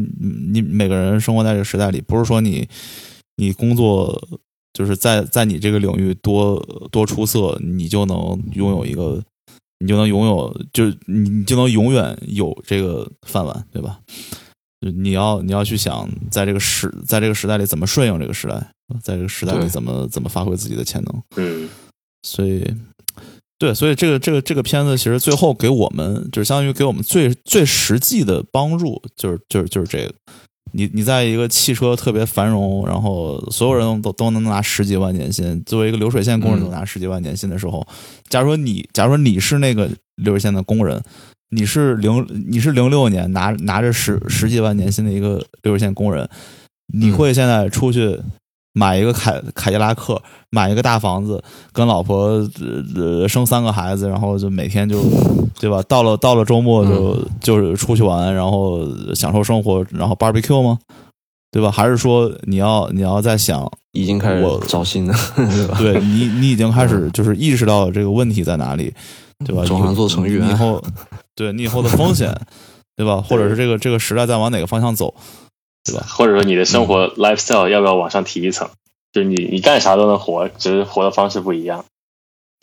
[0.52, 2.68] 你每个人生活在这个时代里，不是说你
[3.38, 4.22] 你工作
[4.74, 6.60] 就是在在你这个领域多
[6.92, 9.24] 多出色，你就能拥有一个。
[9.80, 14.00] 你就能拥有，就是你你就能永远有这个饭碗，对吧？
[14.82, 18.56] 你要你要去想，在这个时在这个时代里怎么顺应这个时代，
[19.04, 21.24] 在这个时代里怎么怎么发挥自己的潜能。
[21.36, 21.70] 嗯，
[22.24, 22.66] 所以，
[23.60, 30.14] 对，所以这个这个这个片子其实最后给我们就是相当于给我们最最实际的帮助，就是就是就是这个。
[30.74, 37.88] 你你在一个汽车特别繁荣，然后所有人都都能拿十几万年薪，作为一个流水线工人嗯都拿十几万年薪的时候，
[38.30, 41.02] 假如说你假如说你是那个流水线的工人，
[41.50, 46.30] 你是零你是零六年拿拿着十十几万年薪的一个流水线工人，
[46.94, 48.20] 你会现在出去
[48.78, 50.22] 买一个凯凯迪拉克，
[50.52, 55.02] 买一个大房子，跟老婆呃呃生三个孩子，然后就每天就
[55.60, 55.82] 对吧？
[55.88, 60.78] 到了到了周末就、就是出去玩，然后享受生活，然后 barbecue 吗？
[61.52, 61.72] 对吧？
[61.72, 65.76] 还是说你要你要在想，已经开始我找新的， 对吧？
[65.80, 68.94] 对你你已经开始就是意识到这个问题在哪里，
[69.44, 69.66] 对吧？
[69.66, 70.84] 转行做程序员你以后
[71.36, 72.32] 对你以后的风险
[72.96, 73.20] 对吧？
[73.22, 75.12] 或者是这个这个时代在往哪个方向走，
[75.88, 76.06] 对吧？
[76.10, 78.70] 或者说你的生活 lifestyle 要不要往上提一层？
[79.14, 81.84] 就是你你干啥都能活，只是活的方式不一样，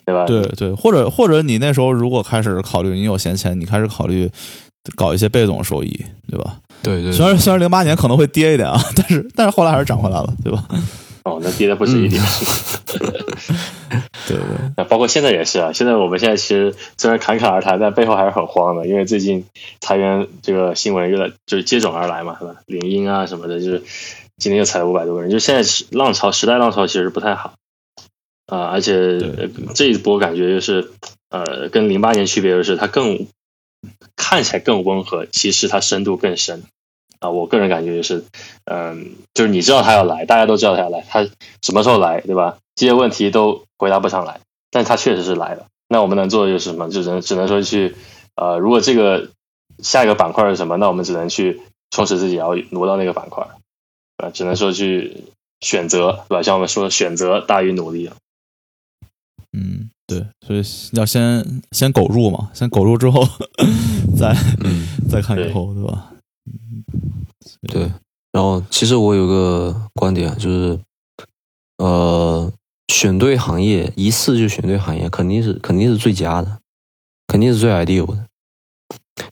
[0.05, 0.25] 对吧？
[0.25, 4.29] 对对，或者或者你那时候如果开始考虑你有闲钱，你开始考虑
[4.95, 6.57] 搞一些被动收益，对吧？
[6.83, 10.63] 对对，虽然虽然零八年可能会跌一点啊，但是但是后来还是涨回来了，对吧？
[11.23, 12.21] 哦，那跌的不止一点。
[14.27, 14.45] 对对，
[14.77, 15.71] 那包括现在也是啊。
[15.73, 19.45] 现在我们现在其实虽然侃侃而谈，但背后还是很慌的，因为最近
[19.81, 22.55] 裁员这个新闻越来就是接踵而来嘛，是吧？
[22.65, 23.83] 领英啊什么的，就是
[24.37, 25.31] 今天又裁了五百多个人。
[25.31, 27.53] 就现在是浪潮，时代浪潮其实不太好
[28.47, 30.91] 啊、而且呃这一波感觉就是
[31.29, 33.27] 呃，跟零八年区别就是，它更
[34.15, 36.63] 看起来更温和，其实它深度更深。
[37.25, 38.23] 啊，我个人感觉就是，
[38.65, 41.23] 嗯，就是你知道他要来，大家都知道他要来，他
[41.61, 42.57] 什么时候来，对吧？
[42.75, 45.65] 这些问题都回答不上来，但他确实是来了。
[45.87, 46.89] 那我们能做的就是什么？
[46.89, 47.95] 就只能只能说去，
[48.35, 49.29] 呃，如果这个
[49.81, 51.61] 下一个板块是什么，那我们只能去
[51.91, 53.47] 充实自己，然后挪到那个板块，
[54.17, 55.23] 啊，只能说去
[55.61, 56.43] 选择，对吧？
[56.43, 58.09] 像我们说，选择大于努力。
[59.53, 60.61] 嗯，对，所以
[60.91, 63.23] 要先先苟入嘛，先苟入之后
[64.19, 66.11] 再嗯，再看以后，对吧？
[67.67, 67.91] 对。
[68.31, 70.79] 然后其实我有个观点，啊就是
[71.77, 72.51] 呃，
[72.89, 76.59] 选对行业，一次就选对行业，肯定是肯定是最佳的，
[77.27, 78.25] 肯定是最 ideal 的。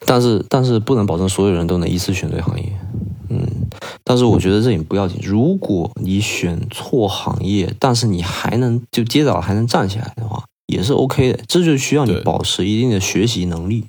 [0.06, 2.72] 但是但是不能保证所有人都能一次选对行业，
[3.30, 3.46] 嗯。
[4.06, 11.44] 但是我觉得这也不要紧，如果你选错行业，但是你还能就跌倒了还能站起来的话，也是 OK 的。
[11.48, 13.86] 这就需要你保持一定的学习能力。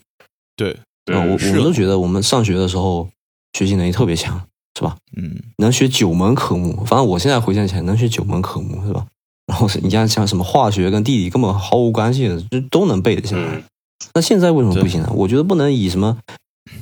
[0.56, 0.78] 对，
[1.12, 3.08] 啊，我我们都觉得我们上学的时候
[3.52, 4.40] 学习能力特别强，
[4.78, 4.96] 是吧？
[5.16, 9.06] 嗯，能学九门科目，反正我现在回想起来能学九门科目，是吧？
[9.46, 13.42] 然后是你像像什么化学跟地理根本毫无关系的，就都能背得下来。
[13.42, 13.62] 嗯，
[14.14, 15.12] 那现在为什么不行呢？
[15.14, 16.16] 我觉得不能以什么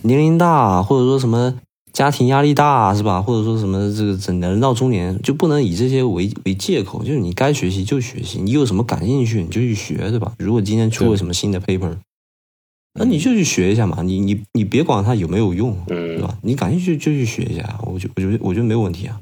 [0.02, 1.54] 年龄大，或者说什么
[1.92, 3.20] 家庭压力大，是吧？
[3.20, 7.02] 或者说什么这个整人到中年，就不能以这些为为借口。
[7.02, 10.32] 就是你该学习就学习，你有什么感兴趣你就去学，对吧？
[10.38, 11.96] 如果今天出了什么新的 paper，
[12.98, 14.02] 那你就去学一下嘛。
[14.02, 16.36] 你你你别管它有没有用，嗯对吧？
[16.42, 19.18] 你感兴趣就去学一下，我觉我觉得我觉得没有问题啊。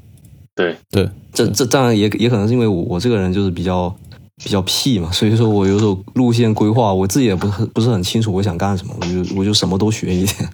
[0.55, 3.95] 对，对，这这当然也也可能是因为我我这个人就是比较
[4.43, 10.49] 比较屁嘛，所以说我有时候路线规划我自己也不是很不是很清楚我想干什么，我就我就什么都学一点。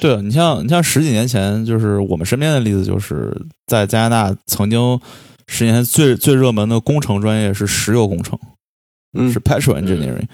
[0.00, 3.32] 对啊你像你像十几年前，就是我们身边的例子，就是
[3.66, 5.00] 在加拿大曾经
[5.46, 8.36] 十年前最最热门的工程专业是石油工程，
[9.16, 10.26] 嗯是 petrol engineering，、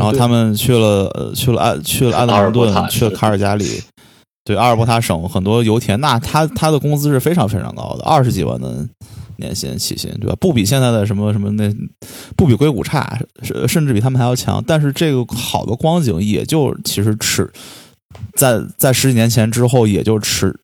[0.00, 3.82] 然后他们去了呃去了安去了安德阿尔蒙顿，去了卡尔加里，
[4.44, 8.88] 对阿尔伯塔省很多油田，那他他的工资是非常非常高的，二十几万的
[9.36, 10.34] 年薪起薪，对吧？
[10.40, 11.70] 不比现在的什么什么那
[12.36, 14.64] 不比硅谷差，是甚至比他们还要强。
[14.66, 17.52] 但是这个好的光景也就其实持
[18.34, 20.58] 在在十几年前之后，也就持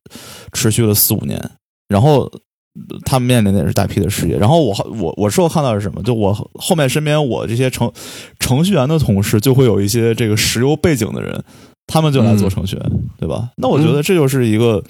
[0.51, 1.51] 持续了四五年，
[1.87, 2.31] 然后。
[3.05, 6.01] 他们面临的也是大批的失业，然后我我我事后看到是什么？
[6.03, 7.91] 就我后面身边我这些程
[8.39, 11.43] 程序员的同事，就会有一些这个石油背景的人，
[11.87, 13.49] 他们就来做程序员，对吧？
[13.57, 14.83] 那我觉得这就是一个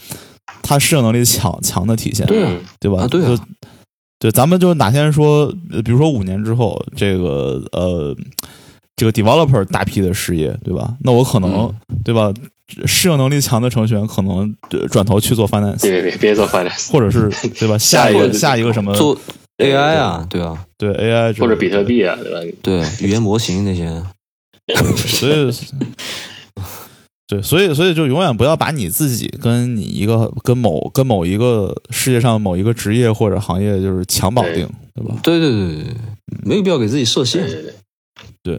[0.61, 2.45] 他适应能力强强的体现，对
[2.79, 3.03] 对吧？
[3.03, 3.21] 啊对
[4.19, 8.15] 对，咱们就哪天说，呃比如说五年之后，这个呃，
[8.97, 10.93] 这个 developer 大批的失业，对吧？
[11.01, 11.73] 那我可能、嗯
[12.03, 12.33] 对吧？
[12.85, 17.77] 适应能力强的程序员可能呃转头去做 finance，别别别别做 finance，或者是 对吧？
[17.77, 19.17] 下一个下一个什么做
[19.59, 22.39] AI 啊，对啊，对 AI 或者比特币啊，对吧？
[22.61, 23.87] 对语言模型那些，
[24.97, 25.49] 所以，
[27.27, 35.15] 对，所以，所以就永远不要把你自己跟你一个跟某跟某一个世界上某一个职业或者行业就是强绑定，对吧？
[35.23, 35.93] 对对对对对，
[36.43, 37.43] 没有必要给自己设限。
[37.43, 37.61] 对对。
[37.63, 37.73] 对，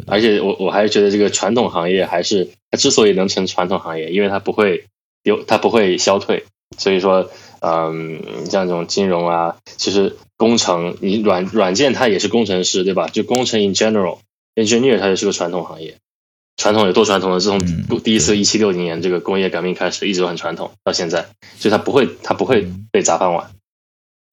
[0.06, 4.84] 而且我我还是觉得这个传统行业还是它之所以能成传统行业，因为它不会
[5.22, 6.44] 有，它不会消退。
[6.76, 7.30] 所以说，
[7.60, 13.08] 嗯，像这种金融啊，其实工程，你软软件它也是工程师，对吧？
[13.08, 15.96] 就工程 in general，engineer 它也是个传统行业。
[16.56, 17.40] 传统有多传统呢？
[17.40, 23.50] 自从嗯第一次一七六零年这个工业革命开始，一直都很传统，到现在，所以它不会，它不会被砸饭碗。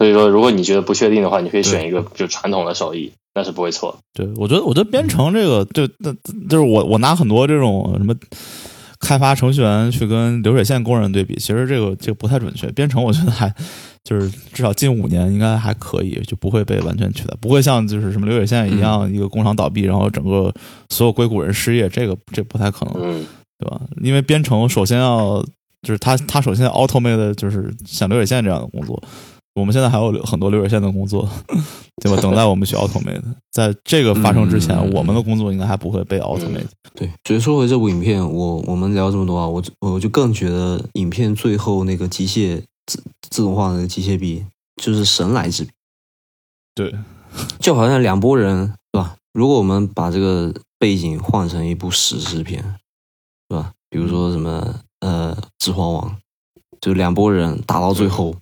[0.06, 3.97] 所以说，如果你觉得不确定的话，你可以选一个就传统的手艺，那是不会错。
[4.14, 6.14] 对，我觉得，我觉得编程这个，就那
[6.47, 8.14] 就是我我拿很多这种什么
[8.99, 12.68] 开发程序员去跟流水线工人对比，其实这个这个不太准确。
[12.74, 13.51] 编程我觉得还
[14.03, 20.53] 就是至少近五年应该还可以，就不会被完全取代，不会像就是什么流水线一样，一个工厂倒闭，然后整个
[20.89, 22.93] 所有硅谷人失业，这个这不太可能。
[23.01, 23.26] 嗯，
[23.58, 23.82] 对吧？
[24.03, 25.43] 因为编程首先要
[25.82, 29.01] 就是它它首先要 automate 的就是像流水线这样的工作，
[29.56, 31.28] 我们现在还有很多流水线的工作，
[32.03, 32.22] 对吧？
[32.22, 33.24] 等待我们去 automate。
[33.51, 36.68] 在这个发生之前，嗯我们的工作应该还不会被 automate。
[36.93, 44.45] 对，所以说回这部影片，我我们聊这么多啊，我我就更觉得影片最后那个机械自自动化的那个机械臂
[44.84, 45.72] 就是神来之笔，
[46.76, 46.93] 对，
[47.60, 49.16] 就好像两拨人是吧？
[49.34, 52.62] 如果我们把这个背景换成一部史诗片，
[53.49, 53.72] 是吧？
[53.89, 56.10] 比如说什么呃《指环王》，
[56.82, 58.36] 就两拨人打到最后，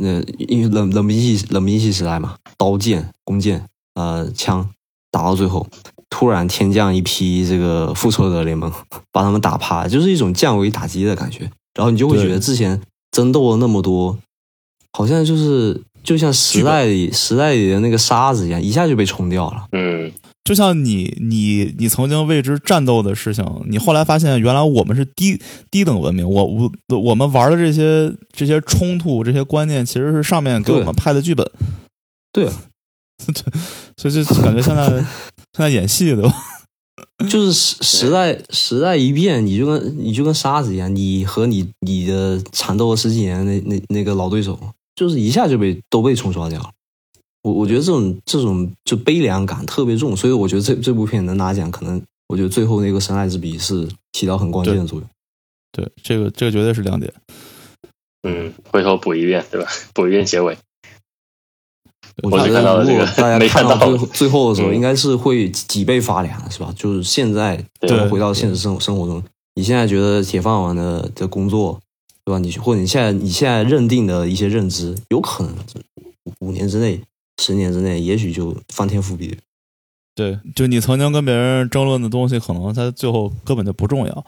[0.00, 4.68] 那、因为冷冷兵器冷兵器时代嘛，刀剑、弓箭、呃枪
[5.10, 5.66] 打到最后，
[6.08, 8.72] 突然天降一批这个复仇者联盟，
[9.10, 11.50] 把他们打趴，就是一种降维打击的感觉。
[11.74, 12.80] 然后你就会觉得之前
[13.10, 14.18] 争斗了那么多，
[14.92, 19.66] 好像就是就像时代里时代里的那个沙子一样，一下就被冲掉了。
[19.72, 20.10] 嗯，
[20.44, 25.40] 就像你你你曾经为之战斗的事情，你后来发现原来我们是低
[25.70, 31.48] 低等文明，我我我们玩的这些这些冲突这些观念，其实是上面给我们派的剧本。
[32.32, 32.52] 对啊，
[33.96, 35.04] 所以就感觉现在现
[35.58, 36.34] 在演戏对吧？
[37.30, 44.58] 就是时时代时代一变，你就跟你就跟沙子一样，你和你你的缠斗了十几年那那那个老对手，
[44.96, 46.70] 就是一下就被都被冲刷掉了。
[47.42, 55.08] 我我觉得这种这种就悲凉感特别重，所以我觉得这这部片能拿奖，可能我觉得最后那个神来之笔是起到很关键的作用。
[55.72, 57.12] 对，这个这个绝对是亮点。
[58.22, 59.68] 嗯，回头补一遍，对吧？
[59.92, 60.56] 补一遍结尾。
[62.22, 66.72] 我觉得如看到这个果大家看到最后最后的时候，嗯应该是会脊背发凉的，是吧？
[66.76, 69.22] 就是现在对回到现实生生活中，
[69.54, 71.80] 你现在觉得铁饭碗的的工作，
[72.24, 72.38] 对吧？
[72.38, 75.54] 你或者你现在你现在认定的一些认知，有可能
[76.40, 77.00] 五五年之内、
[77.38, 79.36] 十年之内，也许就翻天覆地。
[80.14, 84.26] 对，就你曾经跟别人争论的东西，可能它最后根本就不重要，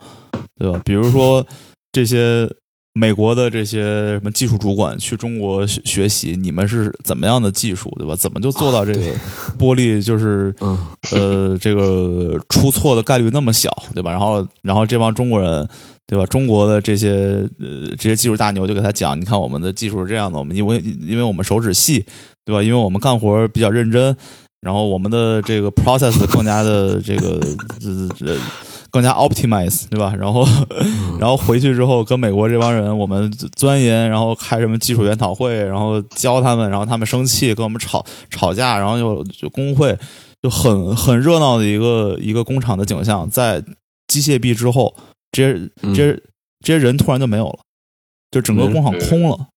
[0.57, 0.81] 对吧？
[0.83, 1.45] 比如说
[1.91, 2.49] 这些
[2.93, 8.15] 美国的这些什么技术主管去中国学学习，你们是怎么样的技术，对吧？
[8.15, 9.01] 怎么就做到这个
[9.59, 10.77] 玻璃就是嗯，
[11.11, 14.09] 呃这个出错的概率那么小，对吧？
[14.11, 15.69] 然后然后这帮中国人。
[16.07, 16.25] 对吧？
[16.27, 22.05] 中国的这些呃这些技术大牛就给他讲，你看我们的技术是这样的，我们因为因为我们手指细，
[22.45, 22.61] 对吧？
[22.61, 24.15] 因为我们干活比较认真，
[24.61, 27.39] 然后我们的这个 process 更加的这个
[27.81, 28.37] 呃呃
[28.91, 30.13] 更加 optimize，对吧？
[30.17, 30.47] 然后
[31.19, 39.97] 然后回去之后跟美国这帮人我们钻研，然后开什么技术研讨会，然后教他们，然后他们生气跟我们吵吵架，然后就就工会
[40.43, 43.61] 就很很热闹的一个一个工厂的景象，在
[44.07, 44.95] 机械臂之后，
[45.35, 46.23] 这些这些
[46.63, 47.59] 这些人突然就没有了，
[48.31, 49.47] 就整个工厂空了。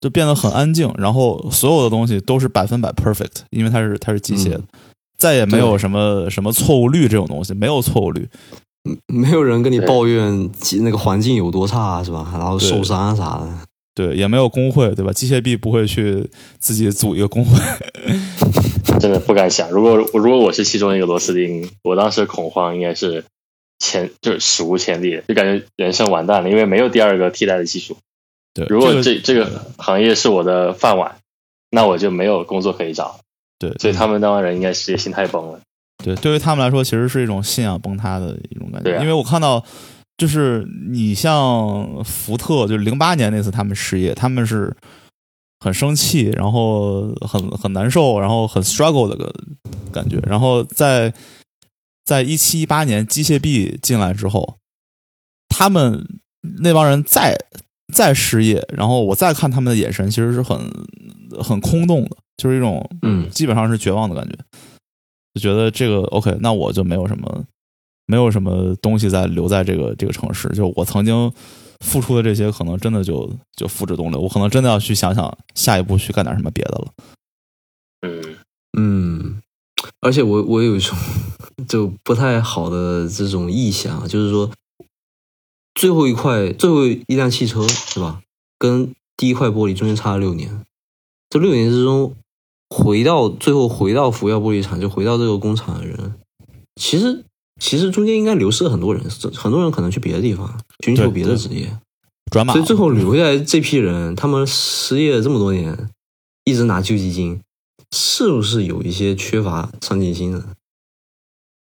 [0.00, 4.66] 就变得很安静，然后所有的东西都是百分百 perfect，因为它是它是机械的，嗯
[5.16, 8.28] 再也没有什么什么错误率这种东西，没有错误率。
[9.06, 12.28] 没有人跟你抱怨那个环境有多差，是吧？
[12.32, 13.48] 然后对受伤啊啥的。
[13.94, 15.12] 对，也没有工会，对吧？
[15.12, 16.28] 机械臂不会去
[16.58, 17.56] 自己组一个工会，
[18.98, 19.70] 真的不敢想。
[19.70, 23.24] 如果如果我是其中一个螺丝钉，我当时恐慌应该是
[23.82, 27.96] 前就是史无前例的，就感觉人生完蛋了，因为没有第二个替代的技术。
[28.54, 31.16] 对，如果这这这个行业是我的饭碗，
[31.70, 33.18] 那我就没有工作可以找。
[33.58, 35.60] 对所以他们那帮人应该是心态崩了。
[36.04, 38.90] 对，对于他们来说，其实是一种信仰崩塌的一种感觉。
[38.90, 39.64] 对啊因为我看到，
[40.16, 44.76] 就是你像福特，就是零八年那次他们失业，他们是
[45.60, 49.32] 很生气，然后很很难受，然后很 struggle 的个
[49.92, 50.18] 感觉。
[50.26, 51.12] 然后在
[52.04, 54.58] 在一七一八年机械臂进来之后，
[55.48, 56.06] 他们
[56.60, 57.36] 那帮人再
[57.92, 60.58] 再失业，然后我再看他们的眼神，其实是很
[61.42, 64.36] 很空洞的，就是一种嗯基本上是绝望的感觉。
[65.34, 67.44] 就觉得这个 OK，那我就没有什么
[68.06, 70.48] 没有什么东西在留在这个这个城市。
[70.50, 71.32] 就我曾经
[71.80, 74.20] 付出的这些，可能真的就就付之东流。
[74.20, 76.92] 我可能真的要去想想下一步去干点什么别的了。
[78.02, 78.36] 嗯，
[78.78, 79.41] 嗯，
[80.02, 80.96] 而且我我有一种
[81.66, 84.50] 就不太好的这种意向，就是说
[85.74, 88.20] 最后一块最后一辆汽车是吧，
[88.58, 90.64] 跟第一块玻璃中间差了六年，
[91.30, 92.14] 这六年之中，
[92.68, 96.14] 回到最后回到福耀玻璃厂，就回到这个工厂的人，
[96.76, 97.24] 其实
[97.60, 101.78] 其实中间应该流失了很多人，很多人可能去别的地方寻求别的职业。
[102.30, 105.90] 转码所以最后留下来这批人，他们失业了这么多年，
[106.44, 107.40] 一直拿救济金，
[107.92, 110.44] 是不是有一些缺乏上进心呢？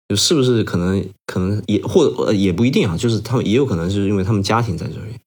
[0.10, 5.18] 就是不是可能可能也或者呃也不一定啊，就是他们也有可能是因为他们家庭在这里，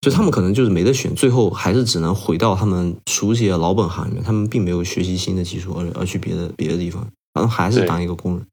[0.00, 8.46] 就他们可能就是没得选，最后还是只能回到他们熟悉的老本行里面，他们并没有学习新的技术，而而去别的别的地方，然后还是当一个工人。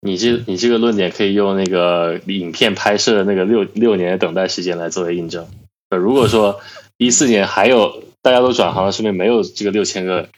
[0.00, 5.46] 你这你这个论点可以用那个影片拍摄的那个六六年的等待时间来作为印证。
[5.90, 6.58] 呃，如果说
[6.98, 10.28] 一四年还有大家都转行了，说明没有这个六千个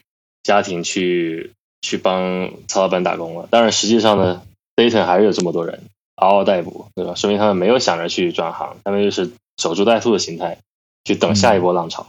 [0.43, 3.47] 家庭去去帮曹老板打工了。
[3.51, 4.43] 当然，实际上呢
[4.75, 5.83] ，Dayton 还是有这么多人
[6.17, 7.15] 嗷嗷待哺，对吧？
[7.15, 10.59] 说明他们没有想着去转行，他们就是守株待兔的心态，
[11.05, 12.07] 去等下一波浪潮。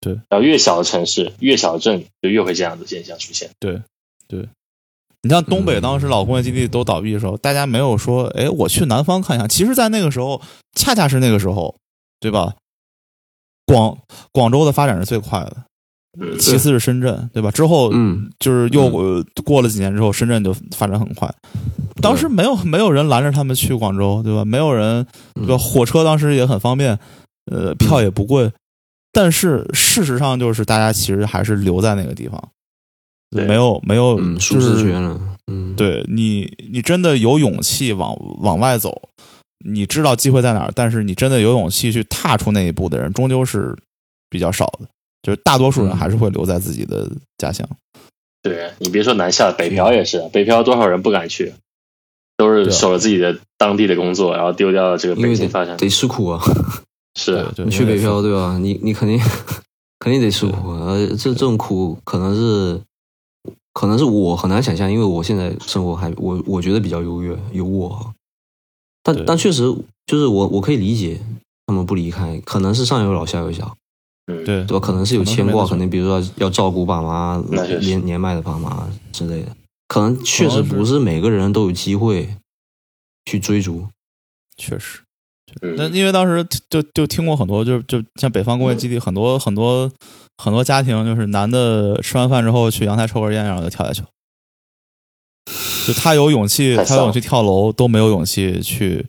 [0.00, 3.50] 对，然后越小的城市、越小的镇，就越会这样的现象出现。
[3.58, 3.80] 对，
[4.28, 4.48] 对。
[5.22, 9.48] 你像东北当时老工业基地都倒闭的时候，大家没有说，哎，我去南方看一下。
[9.48, 10.40] 其实，在那个时候，
[10.74, 11.74] 恰恰是那个时候，
[12.20, 12.54] 对吧？
[13.66, 13.98] 广
[14.32, 15.56] 广州的发展是最快的，
[16.38, 17.50] 其次是深圳，对吧？
[17.50, 18.88] 之后，嗯，就是又
[19.44, 21.32] 过了几年之后，深圳就发展很快。
[22.00, 24.44] 当时没有没有人拦着他们去广州，对吧？
[24.44, 25.58] 没有人，对吧？
[25.58, 26.98] 火车当时也很方便，
[27.50, 28.52] 呃，票也不贵。
[29.12, 32.42] 但是事实上，就是大家其实还是留在那个地方。
[33.30, 34.94] 没有没有，就是
[35.48, 39.08] 嗯，对你你真的有勇气往往外走，
[39.66, 43.76] 你知道机会在哪儿，但是你真的有勇气去踏出那一步的人，终究是
[44.30, 44.86] 比较少的，
[45.22, 47.68] 就是大多数人还是会留在自己的家乡。
[48.42, 51.52] 对你别说南下，北漂也是，北漂多少人不敢去，
[52.36, 56.40] 都是守着自己的当地的工作，然后丢掉了这个北京发展，得吃苦啊。
[57.18, 58.58] 是你去北漂对吧？
[58.58, 59.18] 你你肯定
[59.98, 62.80] 肯定得吃苦，呃，这这种苦可能是。
[63.78, 68.14] 可能是我很难想象，因为我现在生活还我我觉得比较优越，有我，
[69.06, 69.62] 但但确实
[70.06, 71.20] 就是我我可以理解
[71.66, 73.76] 他们不离开，可能是上有老下有小，
[74.26, 74.80] 嗯对对吧？
[74.84, 77.40] 可能是有牵挂，可能比如说要照顾爸妈
[77.80, 82.28] 年年迈的爸妈之类的，可能确实不是每个人都有机会
[83.26, 83.86] 去追逐，
[84.56, 85.00] 确实。
[85.76, 89.90] 那因为当时就就听过很多，就就像北方工业基地，很多很多
[90.42, 94.08] 很多家庭，就是男的吃完饭之后去阳台抽根烟，然后就跳下去了。
[95.86, 99.06] 就他有勇气，他有勇气跳楼，都没有勇气去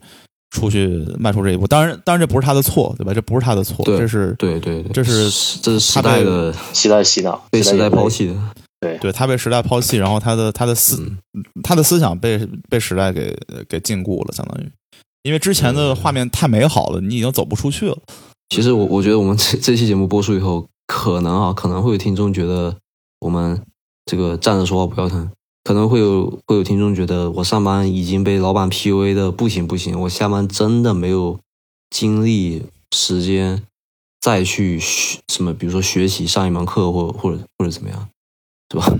[0.50, 0.86] 出去
[1.18, 1.66] 迈出这一步。
[1.66, 3.12] 当然，当然这不是他的错，对吧？
[3.12, 8.34] 这不是他的错，这是对对对，这是这是时代的时代洗脑，被时代抛弃的。
[8.80, 11.04] 对，对他被时代抛弃，然后他的他的思
[11.64, 13.36] 他的思想被被时代给
[13.68, 14.70] 给禁锢了，相当于。
[15.24, 17.98] 因为之前的画面太美好了，你已经走不出去了。
[18.50, 22.74] 其实我我觉得我们这这期节目播出以后，可能啊可能会有听众觉得
[23.18, 23.60] 我们
[24.06, 25.28] 这个站着说话不腰疼，
[25.68, 31.38] 可能会有会有听众觉得我上班已经被老板 PUA 的不行不行，我下班真的没有
[31.90, 33.62] 精力时间
[34.18, 38.08] 再去学什么，比如说学习上一门课或或者或者怎么样，
[38.72, 38.98] 是吧？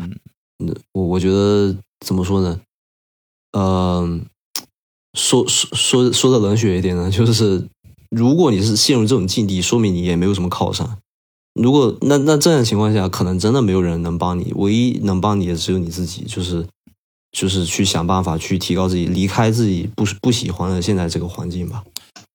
[0.59, 2.61] 嗯，我我觉得怎么说呢？
[3.53, 4.27] 嗯。
[5.15, 7.67] 说说说说的冷血一点呢，就是
[8.11, 10.99] 如果你是陷入这种境地，说明你也没有什么靠山。
[11.59, 16.67] 如果那那这样情况下，可能真的没有人能帮你，唯一能帮你的只有你自己，就是
[17.33, 21.85] 就是去想办法去提高自己，离开自己不不喜欢的现在这个环境吧。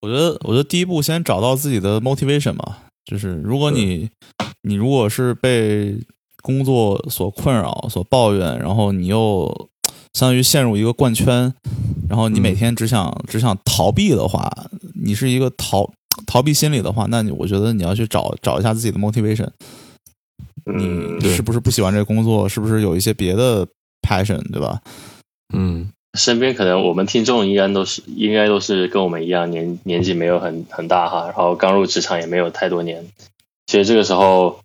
[0.02, 4.10] 我觉得，我觉得第一步先找到自己的 motivation 嘛，就是如果你
[4.62, 5.98] 你如果是被
[6.42, 9.70] 工作所困扰、所抱怨，然后你又。
[10.16, 11.52] 相当于陷入一个惯圈，
[12.08, 14.48] 然后你每天只想只想逃避的话，
[15.04, 15.92] 你是一个逃
[16.26, 19.48] 逃避心理的话，那你我觉得你要去找找一下自己的 motivation。
[20.66, 22.48] 你是不是不喜欢这个工作？
[22.48, 23.68] 是不是有一些别的
[24.02, 24.82] passion，对吧？
[25.54, 33.06] 嗯，身边可能我们听众应该都是应该都是跟我们一样年年纪没有很很大哈，然后刚入职场也没有太多年。
[33.68, 34.60] 其实这个时候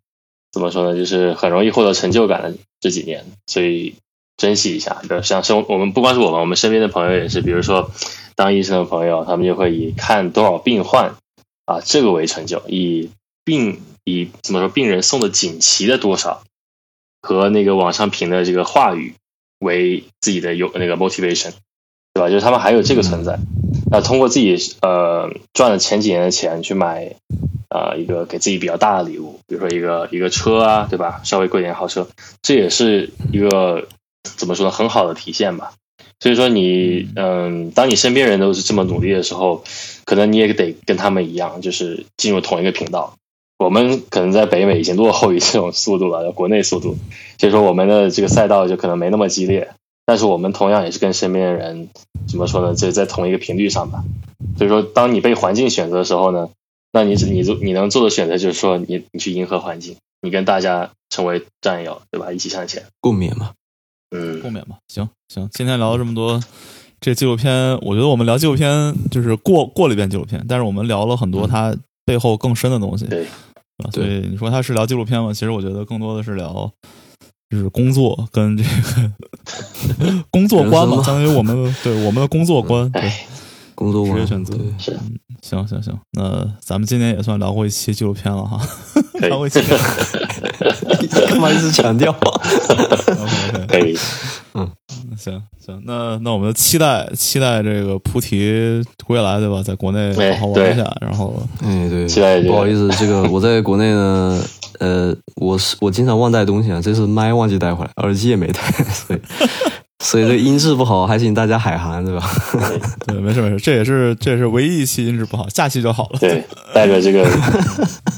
[0.52, 0.96] 怎么说呢？
[0.96, 3.94] 就是很容易获得成就感的这几年，所以。
[4.40, 7.40] 珍惜一下，对，像生我们不光是我们，我们身边的朋友也是。
[7.40, 7.90] 比如说，
[8.36, 11.16] 当医生的朋友，他们就会以看多少病患
[11.68, 13.10] 啊这个为成就，以
[13.44, 16.42] 病以怎么说病人送的锦旗的多少
[17.20, 19.14] 和那个网上评的这个话语
[19.58, 21.52] 为自己的有那个 motivation，
[22.14, 22.30] 对吧？
[22.30, 23.38] 就是他们还有这个存在。
[23.90, 27.14] 那通过自己呃赚了前几年的钱去买
[27.68, 31.20] 啊一个给自己比较大的礼物，比如说一个一个车啊，对吧？
[31.24, 32.08] 稍微贵点豪车，
[32.42, 33.86] 这也是一个。
[34.36, 34.70] 怎么说呢？
[34.70, 35.72] 很好的体现吧。
[36.20, 39.64] 所以说你，嗯，当你身边人都是这么努力的时候，
[40.08, 43.12] 可能你也得跟他们一样，就是进入同一个频道。
[43.58, 46.96] 我们可能在北美已经落后于这种速度了，国内速度，
[47.36, 49.68] 所以说我们的这个赛道就可能没那么激烈。
[50.06, 51.90] 但是我们同样也是跟身边的人，
[52.26, 52.74] 怎么说呢？
[52.74, 54.02] 就在同一个频率上吧。
[54.56, 56.48] 所以说，当你被环境选择的时候呢，
[56.90, 62.32] 那你你做你能做的选择就是说，你你去迎合环境，你跟大家成为战友，对吧？
[62.32, 63.50] 一起向前，共勉嘛。
[64.10, 66.40] 嗯，共勉吧，行行，今天聊了这么多，
[67.00, 73.26] 这纪录片，我觉得我们聊纪录片就是过过了一遍纪录片，但是我们聊了很多它背后更深的东西，对，
[73.92, 75.32] 所以你说它是聊纪录片吗？
[75.32, 76.70] 其实我觉得更多的是聊，
[77.50, 83.12] 就是工作跟这个 工作观嘛，相当于我们对我们的工作观，对，
[83.74, 84.98] 工作职业选择是。
[85.42, 88.60] 行行行，那咱们今天也算聊过一期纪录片了哈，
[89.20, 89.60] 聊过一期。
[91.28, 92.12] 干嘛一直强调？
[93.68, 93.96] 可以，
[94.54, 94.68] 嗯。
[95.16, 99.62] 行行，那那我们期待期待这个菩提归来，对吧？
[99.62, 102.52] 在国内哎好好玩一下，然后哎，对，期待这个。
[102.52, 104.40] 不好意思，这个我在国内呢，
[104.78, 108.60] 呃，我是我经常忘带东西啊，这次麦忘记带回来，耳机也没带，
[108.92, 109.20] 所以
[110.04, 112.30] 所以这音质不好，还请大家海涵，对吧？
[113.06, 116.18] 对，没事没事，这也是这也是唯一一期音质不好，下期就好了。
[116.20, 117.28] 对，带着这个，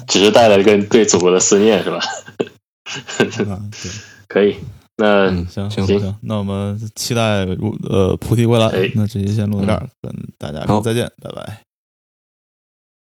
[0.07, 2.01] 只是带了一个对祖国的思念，是吧？
[3.19, 3.91] 嗯，对，
[4.29, 4.57] 可以，
[4.97, 8.91] 那嗯行行行，那我们期待如呃菩提归来哎。
[8.95, 11.70] 那这期先录到这儿，跟大家说再见，拜拜。